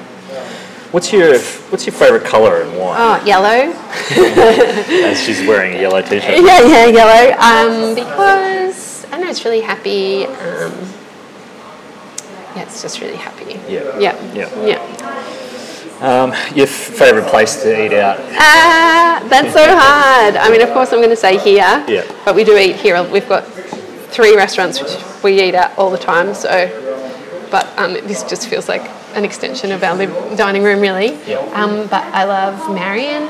What's 0.90 1.12
your 1.12 1.38
What's 1.70 1.84
your 1.84 1.94
favourite 1.94 2.24
colour 2.24 2.62
and 2.62 2.78
why? 2.78 2.96
Oh, 2.98 3.24
yellow. 3.26 3.48
As 5.04 5.20
she's 5.22 5.46
wearing 5.46 5.74
a 5.74 5.80
yellow 5.80 6.00
t-shirt. 6.00 6.22
yeah, 6.44 6.62
yeah, 6.62 6.86
yellow. 6.86 7.36
Um, 7.38 7.94
because 7.94 8.87
I 9.28 9.44
really 9.44 9.60
happy. 9.60 10.24
Um, 10.24 10.72
yeah, 12.56 12.62
it's 12.62 12.80
just 12.80 13.02
really 13.02 13.16
happy. 13.16 13.60
Yeah. 13.70 13.98
Yeah. 13.98 14.32
Yeah. 14.32 14.64
Yeah. 14.64 15.98
Um, 16.00 16.32
your 16.56 16.66
favourite 16.66 17.28
place 17.28 17.62
to 17.62 17.84
eat 17.84 17.92
out? 17.92 18.18
Ah, 18.32 19.22
that's 19.28 19.52
so 19.52 19.64
hard. 19.66 20.36
I 20.36 20.50
mean, 20.50 20.62
of 20.62 20.70
course, 20.70 20.94
I'm 20.94 21.00
going 21.00 21.10
to 21.10 21.16
say 21.16 21.36
here. 21.36 21.84
Yeah. 21.86 22.10
But 22.24 22.36
we 22.36 22.44
do 22.44 22.56
eat 22.56 22.76
here. 22.76 23.02
We've 23.10 23.28
got 23.28 23.44
three 24.10 24.34
restaurants 24.34 24.80
which 24.80 24.96
we 25.22 25.42
eat 25.42 25.54
at 25.54 25.76
all 25.76 25.90
the 25.90 25.98
time. 25.98 26.32
So, 26.32 26.48
but 27.50 27.66
um, 27.78 27.92
this 27.92 28.22
just 28.22 28.48
feels 28.48 28.66
like 28.66 28.88
an 29.14 29.26
extension 29.26 29.72
of 29.72 29.82
our 29.82 30.06
dining 30.36 30.62
room, 30.62 30.80
really. 30.80 31.18
Yeah. 31.26 31.38
Um, 31.52 31.86
but 31.88 32.02
I 32.14 32.24
love 32.24 32.72
Marion. 32.74 33.28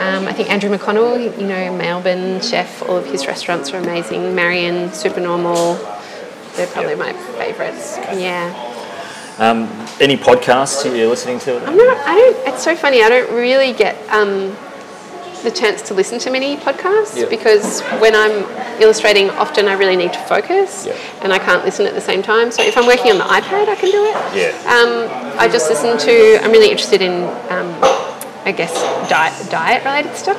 Um, 0.00 0.26
I 0.28 0.32
think 0.32 0.50
Andrew 0.50 0.70
McConnell, 0.70 1.18
you 1.40 1.46
know, 1.46 1.76
Melbourne 1.76 2.40
chef, 2.40 2.82
all 2.88 2.96
of 2.96 3.06
his 3.06 3.26
restaurants 3.26 3.70
are 3.72 3.78
amazing. 3.78 4.34
Marion, 4.34 4.92
Supernormal, 4.92 5.74
they're 6.56 6.66
probably 6.68 6.94
my 6.94 7.12
favourites. 7.38 7.96
Yeah. 8.12 8.52
Um, 9.38 9.68
any 10.00 10.16
podcasts 10.16 10.84
you're 10.84 11.08
listening 11.08 11.38
to? 11.40 11.56
I'm 11.66 11.76
not. 11.76 11.96
I 12.06 12.14
don't. 12.14 12.48
It's 12.54 12.62
so 12.62 12.74
funny. 12.76 13.02
I 13.02 13.08
don't 13.08 13.30
really 13.34 13.72
get 13.72 13.96
um, 14.10 14.56
the 15.42 15.50
chance 15.50 15.82
to 15.82 15.94
listen 15.94 16.18
to 16.20 16.30
many 16.30 16.56
podcasts 16.56 17.16
Yeah. 17.16 17.26
because 17.28 17.82
when 18.00 18.14
I'm 18.14 18.44
illustrating, 18.80 19.28
often 19.30 19.68
I 19.68 19.74
really 19.74 19.96
need 19.96 20.12
to 20.14 20.18
focus, 20.20 20.86
Yeah. 20.86 20.96
and 21.22 21.32
I 21.32 21.38
can't 21.38 21.64
listen 21.64 21.86
at 21.86 21.94
the 21.94 22.00
same 22.00 22.22
time. 22.22 22.50
So 22.50 22.62
if 22.62 22.76
I'm 22.78 22.86
working 22.86 23.12
on 23.12 23.18
the 23.18 23.24
iPad, 23.24 23.68
I 23.68 23.76
can 23.76 23.90
do 23.90 24.04
it. 24.04 24.14
Yeah. 24.34 24.52
Um, 24.72 25.38
I 25.38 25.48
just 25.48 25.68
listen 25.68 25.98
to. 25.98 26.42
I'm 26.42 26.50
really 26.50 26.70
interested 26.70 27.02
in. 27.02 27.24
I 28.46 28.52
guess 28.52 28.72
diet, 29.10 29.50
diet 29.50 29.84
related 29.84 30.14
stuff. 30.16 30.38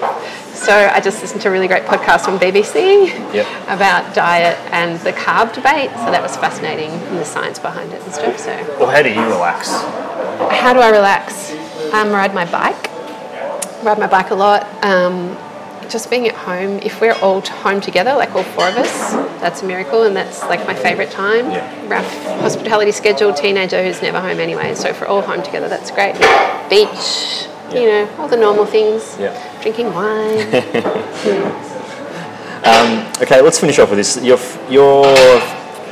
So 0.55 0.71
I 0.73 0.99
just 1.01 1.21
listened 1.21 1.41
to 1.41 1.49
a 1.49 1.51
really 1.51 1.67
great 1.67 1.83
podcast 1.83 2.27
on 2.27 2.39
BBC 2.39 3.07
Yep. 3.33 3.45
about 3.67 4.15
diet 4.15 4.57
and 4.71 4.97
the 5.01 5.11
carb 5.13 5.53
debate. 5.53 5.91
So 5.91 6.09
that 6.11 6.21
was 6.23 6.35
fascinating 6.37 6.89
and 6.89 7.17
the 7.17 7.25
science 7.25 7.59
behind 7.59 7.91
it 7.93 8.01
and 8.01 8.13
stuff. 8.13 8.39
So 8.39 8.55
Well, 8.79 8.89
how 8.89 9.01
do 9.03 9.09
you 9.09 9.21
relax? 9.25 9.69
how 10.51 10.73
do 10.73 10.79
I 10.79 10.89
relax? 10.89 11.51
Um, 11.93 12.11
ride 12.11 12.33
my 12.33 12.45
bike. 12.45 12.89
Ride 13.83 13.99
my 13.99 14.07
bike 14.07 14.31
a 14.31 14.35
lot. 14.35 14.65
Um, 14.83 15.37
just 15.89 16.09
being 16.09 16.27
at 16.27 16.35
home. 16.35 16.79
If 16.83 16.99
we're 17.01 17.13
all 17.21 17.41
home 17.41 17.79
together, 17.81 18.13
like 18.13 18.33
all 18.35 18.43
four 18.43 18.67
of 18.69 18.75
us, 18.77 19.11
that's 19.41 19.61
a 19.61 19.65
miracle, 19.65 20.03
and 20.03 20.15
that's 20.15 20.41
like 20.43 20.65
my 20.67 20.73
favourite 20.73 21.11
time. 21.11 21.49
Yeah. 21.51 21.87
Rough 21.87 22.23
hospitality 22.41 22.91
schedule, 22.91 23.33
teenager 23.33 23.81
who's 23.83 24.01
never 24.01 24.19
home 24.19 24.39
anyway. 24.39 24.75
So 24.75 24.89
if 24.89 24.99
we're 25.01 25.07
all 25.07 25.21
home 25.21 25.43
together, 25.43 25.69
that's 25.69 25.91
great. 25.91 26.15
Beach, 26.69 27.47
you 27.73 27.85
know, 27.87 28.15
all 28.17 28.27
the 28.27 28.37
normal 28.37 28.65
things. 28.65 29.17
Yeah. 29.19 29.33
Drinking 29.61 29.93
wine. 29.93 31.63
Okay, 33.19 33.41
let's 33.41 33.59
finish 33.59 33.79
off 33.79 33.89
with 33.89 33.97
this. 33.97 34.23
Your 34.23 34.37
your 34.69 35.03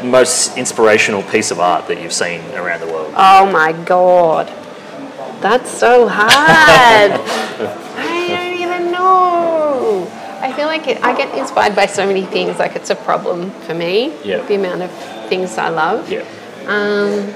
most 0.04 0.56
inspirational 0.58 1.24
piece 1.24 1.50
of 1.50 1.60
art 1.60 1.88
that 1.88 2.00
you've 2.00 2.14
seen 2.14 2.40
around 2.54 2.82
the 2.82 2.86
world. 2.86 3.12
Oh 3.18 3.50
my 3.52 3.72
god. 3.72 4.48
That's 5.42 5.72
so 5.72 6.08
hard. 6.08 6.30
I 7.98 8.28
don't 8.30 8.62
even 8.62 8.92
know. 8.92 10.08
I 10.40 10.54
feel 10.54 10.68
like 10.68 10.88
it, 10.88 11.04
I 11.04 11.18
get 11.18 11.36
inspired 11.36 11.76
by 11.76 11.88
so 11.88 12.06
many 12.06 12.26
things. 12.26 12.60
Like 12.60 12.76
it's 12.76 12.92
a 12.92 12.96
problem 12.96 13.50
for 13.66 13.74
me. 13.74 14.14
Yeah. 14.24 14.46
The 14.46 14.56
amount 14.56 14.84
of 14.84 14.92
things 15.28 15.58
I 15.58 15.70
love. 15.70 16.12
Yeah. 16.12 16.22
Um, 16.68 17.34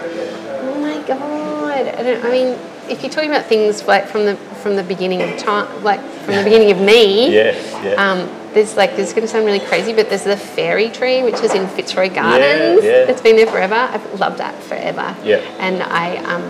oh 0.62 0.78
my 0.80 1.02
god. 1.08 1.88
I 1.88 2.04
don't. 2.04 2.24
I 2.24 2.30
mean, 2.30 2.60
if 2.90 3.02
you're 3.04 3.12
talking 3.12 3.30
about 3.30 3.46
things 3.46 3.84
like 3.86 4.08
from 4.08 4.26
the 4.26 4.36
from 4.62 4.76
the 4.76 4.84
beginning 4.84 5.22
of 5.22 5.38
time, 5.38 5.84
like 5.84 6.02
from 6.26 6.36
the 6.36 6.44
beginning 6.44 6.72
of 6.72 6.80
me. 6.80 7.30
Yeah. 7.40 7.84
Yeah. 7.84 7.94
Um, 7.94 8.30
there's 8.54 8.76
like 8.76 8.96
this 8.96 9.10
is 9.10 9.14
going 9.14 9.26
to 9.26 9.28
sound 9.32 9.46
really 9.46 9.60
crazy, 9.60 9.94
but 9.94 10.10
there's 10.10 10.24
the 10.24 10.36
fairy 10.36 10.90
tree, 10.90 11.22
which 11.24 11.36
is 11.36 11.54
in 11.54 11.68
Fitzroy 11.68 12.10
Gardens. 12.10 12.84
yeah. 12.84 12.90
yeah. 12.90 13.10
It's 13.10 13.22
been 13.22 13.36
there 13.36 13.46
forever. 13.48 13.76
I've 13.76 14.20
loved 14.20 14.40
that 14.40 14.62
forever. 14.64 15.16
Yeah. 15.24 15.38
And 15.60 15.84
I 15.84 16.18
um, 16.18 16.44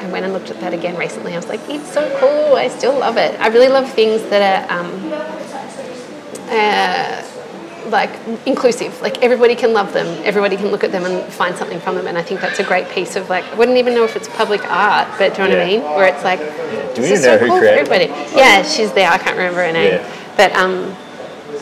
I 0.00 0.10
went 0.12 0.24
and 0.24 0.32
looked 0.32 0.50
at 0.50 0.60
that 0.60 0.72
again 0.72 0.96
recently. 0.96 1.32
I 1.32 1.36
was 1.36 1.48
like, 1.48 1.60
it's 1.68 1.92
so 1.92 2.02
cool. 2.20 2.56
I 2.56 2.68
still 2.68 2.96
love 2.98 3.16
it. 3.16 3.38
I 3.40 3.48
really 3.48 3.68
love 3.68 3.90
things 3.92 4.22
that 4.30 4.70
are 4.70 4.78
um, 4.78 5.12
uh, 6.48 7.22
like 7.90 8.10
inclusive. 8.46 9.00
Like 9.00 9.22
everybody 9.22 9.54
can 9.54 9.72
love 9.72 9.92
them. 9.92 10.06
Everybody 10.24 10.56
can 10.56 10.66
look 10.68 10.84
at 10.84 10.92
them 10.92 11.04
and 11.04 11.32
find 11.32 11.56
something 11.56 11.80
from 11.80 11.94
them. 11.94 12.06
And 12.06 12.16
I 12.18 12.22
think 12.22 12.40
that's 12.40 12.58
a 12.58 12.64
great 12.64 12.88
piece 12.90 13.16
of 13.16 13.28
like. 13.28 13.44
I 13.44 13.54
wouldn't 13.54 13.78
even 13.78 13.94
know 13.94 14.04
if 14.04 14.16
it's 14.16 14.28
public 14.28 14.62
art, 14.70 15.08
but 15.18 15.34
do 15.34 15.42
you 15.42 15.48
know 15.48 15.56
what 15.56 15.64
I 15.64 15.68
mean? 15.70 15.82
Where 15.82 16.06
it's 16.14 16.24
like. 16.24 16.40
Do 16.94 17.02
this 17.02 17.10
we 17.20 17.26
know 17.26 17.36
so 17.36 17.38
who 17.38 17.46
cool 17.48 17.58
created 17.58 17.88
it? 17.88 17.90
everybody. 17.92 18.36
Yeah, 18.36 18.62
she's 18.62 18.92
there. 18.92 19.10
I 19.10 19.18
can't 19.18 19.36
remember 19.36 19.64
her 19.64 19.72
name. 19.72 19.92
Yeah. 19.94 20.32
But 20.36 20.52
um, 20.54 20.94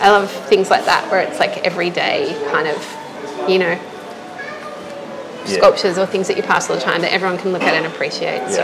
I 0.00 0.10
love 0.10 0.30
things 0.48 0.70
like 0.70 0.84
that 0.86 1.10
where 1.10 1.20
it's 1.20 1.38
like 1.38 1.58
everyday 1.58 2.34
kind 2.50 2.66
of, 2.68 3.48
you 3.48 3.58
know, 3.58 3.78
Yeah. 5.46 5.56
sculptures 5.58 5.98
or 5.98 6.06
things 6.06 6.26
that 6.28 6.36
you 6.36 6.42
pass 6.42 6.68
all 6.70 6.76
the 6.76 6.82
time 6.82 7.02
that 7.02 7.12
everyone 7.12 7.38
can 7.38 7.52
look 7.52 7.62
at 7.62 7.74
and 7.74 7.86
appreciate. 7.86 8.48
So, 8.50 8.62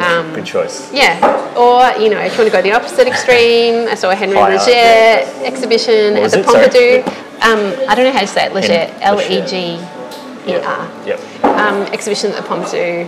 um, 0.00 0.34
Good 0.34 0.46
choice. 0.46 0.92
yeah. 0.92 1.38
Or, 1.56 2.00
you 2.00 2.10
know, 2.10 2.20
if 2.20 2.32
you 2.32 2.38
want 2.38 2.50
to 2.50 2.56
go 2.56 2.62
the 2.62 2.72
opposite 2.72 3.06
extreme, 3.06 3.88
I 3.88 3.94
saw 3.94 4.10
a 4.10 4.14
Henry 4.14 4.36
Leger 4.36 5.44
exhibition 5.44 6.14
What 6.14 6.22
at 6.24 6.30
the 6.32 6.40
it? 6.40 6.46
Pompidou. 6.46 7.06
Um, 7.42 7.88
I 7.88 7.94
don't 7.94 8.04
know 8.04 8.12
how 8.12 8.20
to 8.20 8.26
say 8.26 8.46
it, 8.46 8.52
Leger, 8.54 8.92
L 9.00 9.20
E 9.20 9.44
G 9.46 9.78
E 10.50 10.54
R. 10.56 11.06
Yep. 11.06 11.44
Um, 11.44 11.82
exhibition 11.92 12.30
at 12.32 12.42
the 12.42 12.48
Pompidou 12.48 13.06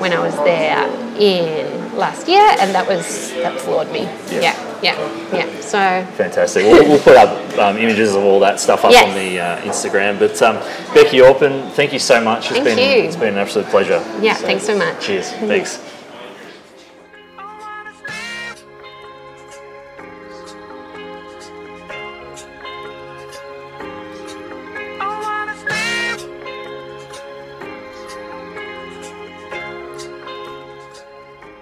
when 0.00 0.12
I 0.12 0.18
was 0.18 0.34
there 0.38 0.84
in 1.18 1.96
last 1.96 2.26
year, 2.28 2.44
and 2.58 2.74
that 2.74 2.86
was, 2.88 3.30
that 3.34 3.58
floored 3.60 3.90
me. 3.92 4.02
Yeah. 4.30 4.40
Yeah, 4.82 4.98
yeah, 5.32 5.46
yeah. 5.46 5.60
So, 5.60 5.78
Fantastic. 6.16 6.64
We'll, 6.64 6.86
we'll 6.86 7.00
put 7.00 7.16
up 7.16 7.56
um, 7.58 7.78
images 7.78 8.14
of 8.14 8.22
all 8.22 8.38
that 8.40 8.60
stuff 8.60 8.84
up 8.84 8.90
Yes. 8.90 9.08
on 9.08 9.14
the 9.14 9.40
uh, 9.40 9.60
Instagram. 9.62 10.18
But 10.18 10.42
um, 10.42 10.56
Beci 10.92 11.24
Orpin, 11.26 11.70
thank 11.70 11.92
you 11.94 11.98
so 11.98 12.20
much. 12.22 12.46
It's 12.50 12.54
Thank 12.60 12.64
been 12.64 12.78
you. 12.78 13.04
it's 13.08 13.16
been 13.16 13.32
an 13.34 13.38
absolute 13.38 13.68
pleasure. 13.68 14.04
Yeah, 14.20 14.34
thanks 14.34 14.64
so 14.66 14.76
much. 14.76 15.00
Cheers. 15.06 15.30
Thanks. 15.30 15.78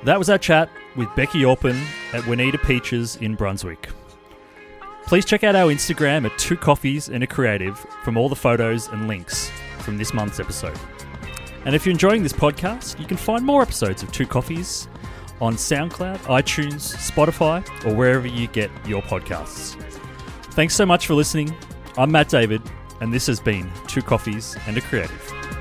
That 0.04 0.18
was 0.18 0.28
our 0.28 0.38
chat 0.38 0.68
with 0.96 1.08
Beci 1.10 1.48
Orpin 1.48 1.80
at 2.12 2.26
Juanita 2.26 2.58
Peaches 2.58 3.16
in 3.16 3.36
Brunswick. 3.36 3.88
Please 5.06 5.24
check 5.24 5.44
out 5.44 5.54
our 5.54 5.70
Instagram 5.70 6.26
at 6.26 6.36
Two 6.38 6.56
Coffees 6.56 7.08
and 7.08 7.22
a 7.22 7.26
Creative 7.26 7.78
from 8.02 8.16
all 8.16 8.28
the 8.28 8.36
photos 8.36 8.88
and 8.88 9.06
links 9.06 9.50
from 9.78 9.98
this 9.98 10.12
month's 10.12 10.40
episode. 10.40 10.78
And 11.64 11.74
if 11.74 11.86
you're 11.86 11.92
enjoying 11.92 12.24
this 12.24 12.32
podcast, 12.32 12.98
you 12.98 13.06
can 13.06 13.16
find 13.16 13.44
more 13.44 13.62
episodes 13.62 14.02
of 14.02 14.10
Two 14.10 14.26
Coffees 14.26 14.88
on 15.40 15.54
SoundCloud, 15.54 16.18
iTunes, 16.22 16.96
Spotify, 16.96 17.64
or 17.86 17.94
wherever 17.94 18.26
you 18.26 18.48
get 18.48 18.70
your 18.86 19.02
podcasts. 19.02 19.80
Thanks 20.52 20.74
so 20.74 20.84
much 20.84 21.06
for 21.06 21.14
listening. 21.14 21.54
I'm 21.96 22.10
Matt 22.10 22.28
David, 22.28 22.62
and 23.00 23.12
this 23.12 23.28
has 23.28 23.38
been 23.38 23.70
Two 23.86 24.02
Coffees 24.02 24.56
and 24.66 24.76
a 24.76 24.80
Creative. 24.80 25.51